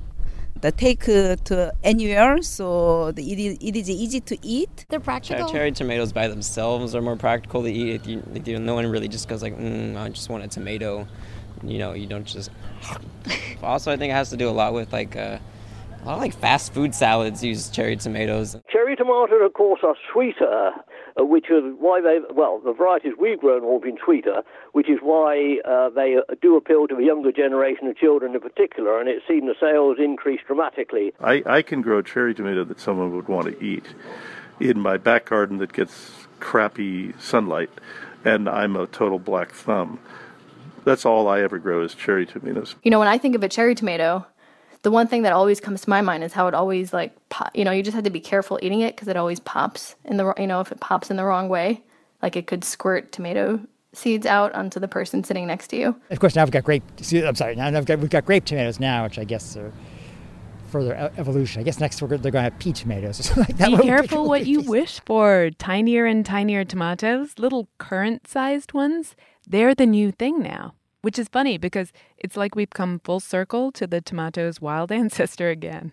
the 0.61 0.71
take 0.71 1.09
uh, 1.09 1.35
to 1.43 1.73
anywhere, 1.83 2.41
so 2.41 3.07
it 3.07 3.19
is, 3.19 3.57
it 3.59 3.75
is 3.75 3.89
easy 3.89 4.19
to 4.21 4.37
eat. 4.43 4.85
They're 4.89 4.99
practical. 4.99 5.49
Cherry 5.49 5.71
tomatoes 5.71 6.13
by 6.13 6.27
themselves 6.27 6.95
are 6.95 7.01
more 7.01 7.15
practical 7.15 7.63
to 7.63 7.71
eat. 7.71 8.05
You, 8.05 8.23
you, 8.45 8.59
no 8.59 8.75
one 8.75 8.87
really 8.87 9.07
just 9.07 9.27
goes 9.27 9.41
like, 9.41 9.57
mm, 9.57 9.97
I 9.97 10.09
just 10.09 10.29
want 10.29 10.43
a 10.43 10.47
tomato. 10.47 11.07
You 11.63 11.79
know, 11.79 11.93
you 11.93 12.07
don't 12.07 12.25
just. 12.25 12.51
also, 13.63 13.91
I 13.91 13.97
think 13.97 14.11
it 14.11 14.15
has 14.15 14.29
to 14.29 14.37
do 14.37 14.49
a 14.49 14.51
lot 14.51 14.73
with 14.73 14.93
like. 14.93 15.15
Uh, 15.15 15.39
a 16.01 16.05
lot 16.05 16.15
of 16.15 16.21
like 16.21 16.33
fast 16.33 16.73
food 16.73 16.95
salads 16.95 17.43
use 17.43 17.69
cherry 17.69 17.95
tomatoes. 17.95 18.55
Cherry 18.69 18.95
tomatoes, 18.95 19.41
of 19.43 19.53
course, 19.53 19.81
are 19.83 19.95
sweeter 20.11 20.71
uh, 21.19 21.25
which 21.25 21.49
is 21.49 21.63
why 21.79 22.01
they, 22.01 22.19
well, 22.33 22.59
the 22.63 22.73
varieties 22.73 23.13
we've 23.19 23.39
grown 23.39 23.61
have 23.61 23.63
all 23.63 23.79
been 23.79 23.97
sweeter, 24.03 24.41
which 24.73 24.89
is 24.89 24.99
why 25.01 25.57
uh, 25.65 25.89
they 25.89 26.17
uh, 26.17 26.35
do 26.41 26.55
appeal 26.55 26.87
to 26.87 26.95
a 26.95 27.03
younger 27.03 27.31
generation 27.31 27.87
of 27.87 27.97
children 27.97 28.33
in 28.33 28.41
particular, 28.41 28.99
and 28.99 29.09
it's 29.09 29.25
seen 29.27 29.47
the 29.47 29.55
sales 29.59 29.97
increase 29.99 30.39
dramatically. 30.45 31.13
I, 31.19 31.43
I 31.45 31.61
can 31.61 31.81
grow 31.81 31.99
a 31.99 32.03
cherry 32.03 32.33
tomato 32.33 32.63
that 32.63 32.79
someone 32.79 33.15
would 33.15 33.27
want 33.27 33.47
to 33.47 33.63
eat 33.63 33.85
in 34.59 34.79
my 34.79 34.97
back 34.97 35.25
garden 35.25 35.57
that 35.57 35.73
gets 35.73 36.11
crappy 36.39 37.13
sunlight, 37.19 37.69
and 38.23 38.47
I'm 38.47 38.75
a 38.75 38.87
total 38.87 39.19
black 39.19 39.51
thumb. 39.51 39.99
That's 40.83 41.05
all 41.05 41.27
I 41.27 41.41
ever 41.41 41.59
grow 41.59 41.83
is 41.83 41.93
cherry 41.93 42.25
tomatoes. 42.25 42.75
You 42.81 42.89
know, 42.89 42.99
when 42.99 43.07
I 43.07 43.19
think 43.19 43.35
of 43.35 43.43
a 43.43 43.49
cherry 43.49 43.75
tomato, 43.75 44.25
the 44.83 44.91
one 44.91 45.07
thing 45.07 45.21
that 45.23 45.33
always 45.33 45.59
comes 45.59 45.81
to 45.81 45.89
my 45.89 46.01
mind 46.01 46.23
is 46.23 46.33
how 46.33 46.47
it 46.47 46.53
always 46.53 46.93
like 46.93 47.15
pop, 47.29 47.55
you 47.55 47.63
know 47.63 47.71
you 47.71 47.83
just 47.83 47.95
have 47.95 48.03
to 48.03 48.09
be 48.09 48.19
careful 48.19 48.59
eating 48.61 48.81
it 48.81 48.95
because 48.95 49.07
it 49.07 49.17
always 49.17 49.39
pops 49.39 49.95
in 50.05 50.17
the 50.17 50.33
you 50.37 50.47
know 50.47 50.59
if 50.61 50.71
it 50.71 50.79
pops 50.79 51.09
in 51.09 51.17
the 51.17 51.23
wrong 51.23 51.49
way 51.49 51.81
like 52.21 52.35
it 52.35 52.47
could 52.47 52.63
squirt 52.63 53.11
tomato 53.11 53.59
seeds 53.93 54.25
out 54.25 54.53
onto 54.53 54.79
the 54.79 54.87
person 54.87 55.21
sitting 55.21 55.45
next 55.45 55.67
to 55.67 55.75
you. 55.75 56.01
Of 56.09 56.19
course 56.19 56.35
now 56.35 56.43
we've 56.43 56.51
got 56.51 56.63
grape 56.63 56.83
i'm 57.13 57.35
sorry 57.35 57.55
now 57.55 57.67
I've 57.67 57.85
got, 57.85 57.99
we've 57.99 58.09
got 58.09 58.25
grape 58.25 58.45
tomatoes 58.45 58.79
now 58.79 59.03
which 59.03 59.19
i 59.19 59.23
guess 59.23 59.57
are 59.57 59.71
further 60.71 61.11
evolution. 61.17 61.59
I 61.59 61.63
guess 61.63 61.79
next 61.81 62.01
we're, 62.01 62.07
they're 62.07 62.31
going 62.31 62.45
to 62.45 62.49
have 62.49 62.57
pea 62.57 62.71
tomatoes 62.71 63.19
or 63.19 63.23
something 63.23 63.43
like 63.43 63.57
that. 63.57 63.77
Be 63.77 63.83
careful 63.83 64.27
what 64.27 64.47
you 64.47 64.61
wish 64.61 65.01
for. 65.05 65.49
Tinier 65.59 66.05
and 66.05 66.25
tinier 66.25 66.63
tomatoes 66.63 67.33
little 67.37 67.67
currant 67.77 68.25
sized 68.25 68.73
ones 68.73 69.15
they're 69.47 69.75
the 69.75 69.85
new 69.85 70.11
thing 70.11 70.41
now 70.41 70.73
which 71.01 71.19
is 71.19 71.27
funny 71.27 71.57
because 71.57 71.91
it's 72.17 72.37
like 72.37 72.55
we've 72.55 72.69
come 72.69 72.99
full 73.03 73.19
circle 73.19 73.71
to 73.73 73.87
the 73.87 74.01
tomato's 74.01 74.61
wild 74.61 74.91
ancestor 75.01 75.49
again. 75.49 75.91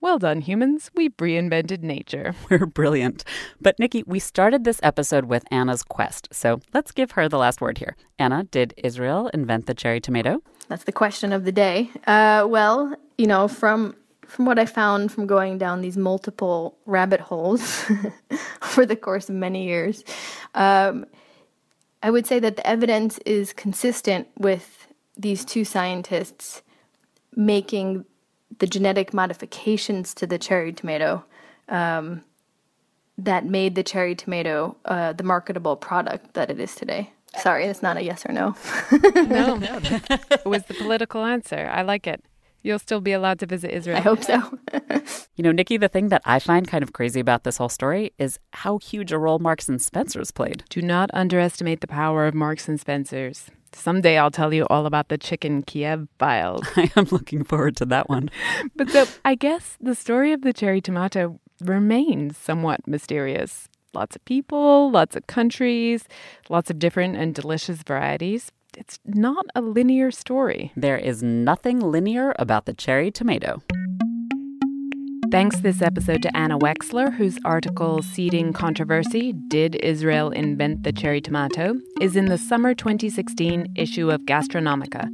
Well 0.00 0.18
done, 0.18 0.42
humans. 0.42 0.90
We've 0.94 1.16
reinvented 1.16 1.82
nature. 1.82 2.34
We're 2.50 2.66
brilliant. 2.66 3.24
But 3.60 3.78
Nikki, 3.78 4.04
we 4.06 4.18
started 4.18 4.64
this 4.64 4.78
episode 4.82 5.24
with 5.24 5.44
Anna's 5.50 5.82
quest, 5.82 6.28
so 6.32 6.60
let's 6.74 6.92
give 6.92 7.12
her 7.12 7.28
the 7.28 7.38
last 7.38 7.60
word 7.60 7.78
here. 7.78 7.96
Anna, 8.18 8.44
did 8.44 8.74
Israel 8.76 9.30
invent 9.32 9.66
the 9.66 9.74
cherry 9.74 10.00
tomato? 10.00 10.42
That's 10.68 10.84
the 10.84 10.92
question 10.92 11.32
of 11.32 11.44
the 11.44 11.52
day. 11.52 11.90
Uh, 12.06 12.46
well, 12.48 12.94
you 13.16 13.26
know, 13.26 13.48
from 13.48 13.96
from 14.26 14.44
what 14.44 14.58
I 14.58 14.66
found 14.66 15.12
from 15.12 15.26
going 15.26 15.56
down 15.56 15.80
these 15.80 15.96
multiple 15.96 16.76
rabbit 16.84 17.20
holes 17.20 17.84
over 18.62 18.84
the 18.84 18.96
course 18.96 19.28
of 19.28 19.36
many 19.36 19.66
years, 19.66 20.04
um, 20.54 21.06
I 22.06 22.10
would 22.10 22.24
say 22.24 22.38
that 22.38 22.54
the 22.54 22.64
evidence 22.64 23.18
is 23.26 23.52
consistent 23.52 24.28
with 24.38 24.86
these 25.18 25.44
two 25.44 25.64
scientists 25.64 26.62
making 27.34 28.04
the 28.60 28.68
genetic 28.68 29.12
modifications 29.12 30.14
to 30.14 30.24
the 30.24 30.38
cherry 30.38 30.72
tomato 30.72 31.24
um, 31.68 32.22
that 33.18 33.44
made 33.44 33.74
the 33.74 33.82
cherry 33.82 34.14
tomato 34.14 34.76
uh, 34.84 35.14
the 35.14 35.24
marketable 35.24 35.74
product 35.74 36.34
that 36.34 36.48
it 36.48 36.60
is 36.60 36.76
today. 36.76 37.10
Sorry, 37.40 37.64
it's 37.64 37.82
not 37.82 37.96
a 37.96 38.04
yes 38.04 38.24
or 38.24 38.32
no. 38.32 38.54
no, 38.92 39.58
it 39.60 40.46
was 40.46 40.62
the 40.66 40.74
political 40.74 41.24
answer. 41.24 41.68
I 41.72 41.82
like 41.82 42.06
it. 42.06 42.22
You'll 42.66 42.80
still 42.80 43.00
be 43.00 43.12
allowed 43.12 43.38
to 43.38 43.46
visit 43.46 43.70
Israel. 43.70 43.98
I 43.98 44.00
hope 44.00 44.24
so. 44.24 44.58
you 45.36 45.44
know, 45.44 45.52
Nikki, 45.52 45.76
the 45.76 45.86
thing 45.86 46.08
that 46.08 46.22
I 46.24 46.40
find 46.40 46.66
kind 46.66 46.82
of 46.82 46.92
crazy 46.92 47.20
about 47.20 47.44
this 47.44 47.58
whole 47.58 47.68
story 47.68 48.12
is 48.18 48.40
how 48.54 48.78
huge 48.78 49.12
a 49.12 49.18
role 49.18 49.38
Marks 49.38 49.68
and 49.68 49.80
Spencer's 49.80 50.32
played. 50.32 50.64
Do 50.68 50.82
not 50.82 51.08
underestimate 51.14 51.80
the 51.80 51.86
power 51.86 52.26
of 52.26 52.34
Marks 52.34 52.66
and 52.66 52.80
Spencer's. 52.80 53.52
Someday 53.72 54.18
I'll 54.18 54.32
tell 54.32 54.52
you 54.52 54.66
all 54.68 54.84
about 54.84 55.10
the 55.10 55.16
chicken 55.16 55.62
Kiev 55.62 56.08
files. 56.18 56.66
I 56.76 56.90
am 56.96 57.04
looking 57.12 57.44
forward 57.44 57.76
to 57.76 57.84
that 57.84 58.08
one. 58.08 58.30
but 58.74 58.90
so 58.90 59.06
I 59.24 59.36
guess 59.36 59.76
the 59.80 59.94
story 59.94 60.32
of 60.32 60.42
the 60.42 60.52
cherry 60.52 60.80
tomato 60.80 61.38
remains 61.60 62.36
somewhat 62.36 62.88
mysterious. 62.88 63.68
Lots 63.94 64.16
of 64.16 64.24
people, 64.24 64.90
lots 64.90 65.14
of 65.14 65.28
countries, 65.28 66.08
lots 66.48 66.68
of 66.68 66.80
different 66.80 67.16
and 67.16 67.32
delicious 67.32 67.84
varieties. 67.84 68.50
It's 68.78 69.00
not 69.06 69.46
a 69.54 69.62
linear 69.62 70.10
story. 70.10 70.70
There 70.76 70.98
is 70.98 71.22
nothing 71.22 71.80
linear 71.80 72.34
about 72.38 72.66
the 72.66 72.74
cherry 72.74 73.10
tomato. 73.10 73.62
Thanks 75.30 75.60
this 75.60 75.80
episode 75.80 76.22
to 76.22 76.36
Anna 76.36 76.58
Wexler, 76.58 77.14
whose 77.14 77.38
article 77.42 78.02
Seeding 78.02 78.52
Controversy 78.52 79.32
Did 79.48 79.76
Israel 79.76 80.30
Invent 80.30 80.82
the 80.82 80.92
Cherry 80.92 81.22
Tomato? 81.22 81.76
is 82.02 82.16
in 82.16 82.26
the 82.26 82.36
summer 82.36 82.74
2016 82.74 83.66
issue 83.76 84.10
of 84.10 84.20
Gastronomica. 84.26 85.08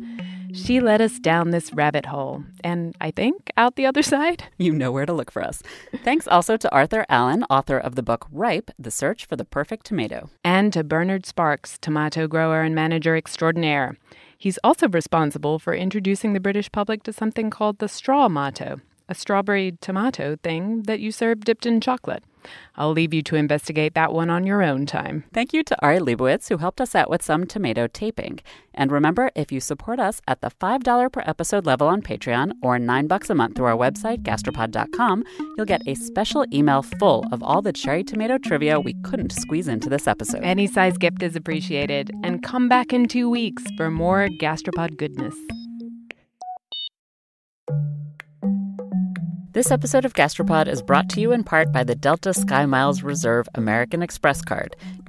She 0.53 0.81
led 0.81 1.01
us 1.01 1.19
down 1.19 1.51
this 1.51 1.73
rabbit 1.73 2.07
hole, 2.07 2.45
and 2.63 2.95
I 3.01 3.11
think 3.11 3.51
out 3.57 3.77
the 3.77 3.87
other 3.87 4.03
side. 4.15 4.45
You 4.59 4.73
know 4.73 4.93
where 4.93 5.07
to 5.07 5.13
look 5.13 5.31
for 5.31 5.43
us. 5.43 5.63
Thanks 6.05 6.29
also 6.29 6.57
to 6.57 6.73
Arthur 6.73 7.07
Allen, 7.09 7.45
author 7.51 7.79
of 7.79 7.95
the 7.95 8.03
book 8.03 8.27
Ripe 8.31 8.71
The 8.79 8.91
Search 8.91 9.25
for 9.25 9.37
the 9.37 9.45
Perfect 9.45 9.87
Tomato. 9.87 10.31
And 10.45 10.73
to 10.73 10.85
Bernard 10.85 11.27
Sparks, 11.27 11.79
tomato 11.79 12.27
grower 12.27 12.63
and 12.63 12.75
manager 12.75 13.17
extraordinaire. 13.17 13.97
He's 14.37 14.59
also 14.65 14.89
responsible 14.89 15.59
for 15.59 15.75
introducing 15.75 16.33
the 16.33 16.41
British 16.41 16.71
public 16.73 17.05
to 17.05 17.13
something 17.13 17.49
called 17.49 17.79
the 17.79 17.89
straw 17.89 18.29
mato, 18.29 18.81
a 19.09 19.15
strawberry 19.15 19.77
tomato 19.81 20.37
thing 20.37 20.83
that 20.83 21.01
you 21.01 21.13
serve 21.13 21.45
dipped 21.45 21.67
in 21.67 21.81
chocolate. 21.81 22.25
I'll 22.77 22.93
leave 22.93 23.13
you 23.15 23.23
to 23.23 23.37
investigate 23.37 23.95
that 23.95 24.13
one 24.13 24.31
on 24.31 24.47
your 24.47 24.63
own 24.63 24.87
time. 24.87 25.25
Thank 25.33 25.53
you 25.53 25.63
to 25.65 25.81
Ari 25.83 25.99
Leibowitz, 25.99 26.49
who 26.49 26.57
helped 26.57 26.81
us 26.81 26.95
out 26.95 27.11
with 27.11 27.23
some 27.23 27.47
tomato 27.47 27.87
taping. 27.87 28.41
And 28.75 28.91
remember, 28.91 29.31
if 29.35 29.53
you 29.53 29.61
support 29.61 30.01
us 30.01 30.21
at 30.27 30.41
the 30.41 30.51
$5 30.51 31.13
per 31.13 31.23
episode 31.27 31.67
level 31.67 31.89
on 31.89 32.03
Patreon 32.03 32.53
or 32.63 32.79
9 32.79 33.07
bucks 33.07 33.31
a 33.31 33.35
month 33.35 33.57
through 33.57 33.67
our 33.67 33.77
website, 33.77 34.23
gastropod.com, 34.23 35.25
you'll 35.57 35.67
get 35.67 35.87
a 35.87 35.95
special 35.95 36.47
email 36.53 36.83
full 36.83 37.25
of 37.33 37.43
all 37.43 37.63
the 37.63 37.73
cherry 37.73 38.03
tomato 38.03 38.39
trivia 38.39 38.81
we 38.81 38.95
couldn't 39.05 39.33
squeeze 39.33 39.69
into 39.69 39.89
this 39.89 40.07
episode. 40.07 40.43
Any 40.43 40.67
size 40.67 40.97
gift 40.97 41.23
is 41.23 41.37
appreciated. 41.37 42.11
And 42.23 42.43
come 42.43 42.69
back 42.69 42.93
in 42.93 43.07
two 43.07 43.29
weeks 43.29 43.63
for 43.77 43.91
more 43.91 44.29
gastropod 44.41 44.97
goodness. 44.97 45.35
This 49.55 49.71
episode 49.71 50.07
of 50.07 50.15
Gastropod 50.15 50.67
is 50.67 50.81
brought 50.81 51.11
to 51.11 51.21
you 51.21 51.31
in 51.31 51.45
part 51.45 51.73
by 51.73 51.85
the 51.85 51.95
Delta 51.95 52.33
Sky 52.33 52.65
Miles 52.65 53.03
Reserve 53.03 53.51
American 53.55 54.01
Express 54.01 54.41
card. 54.41 54.75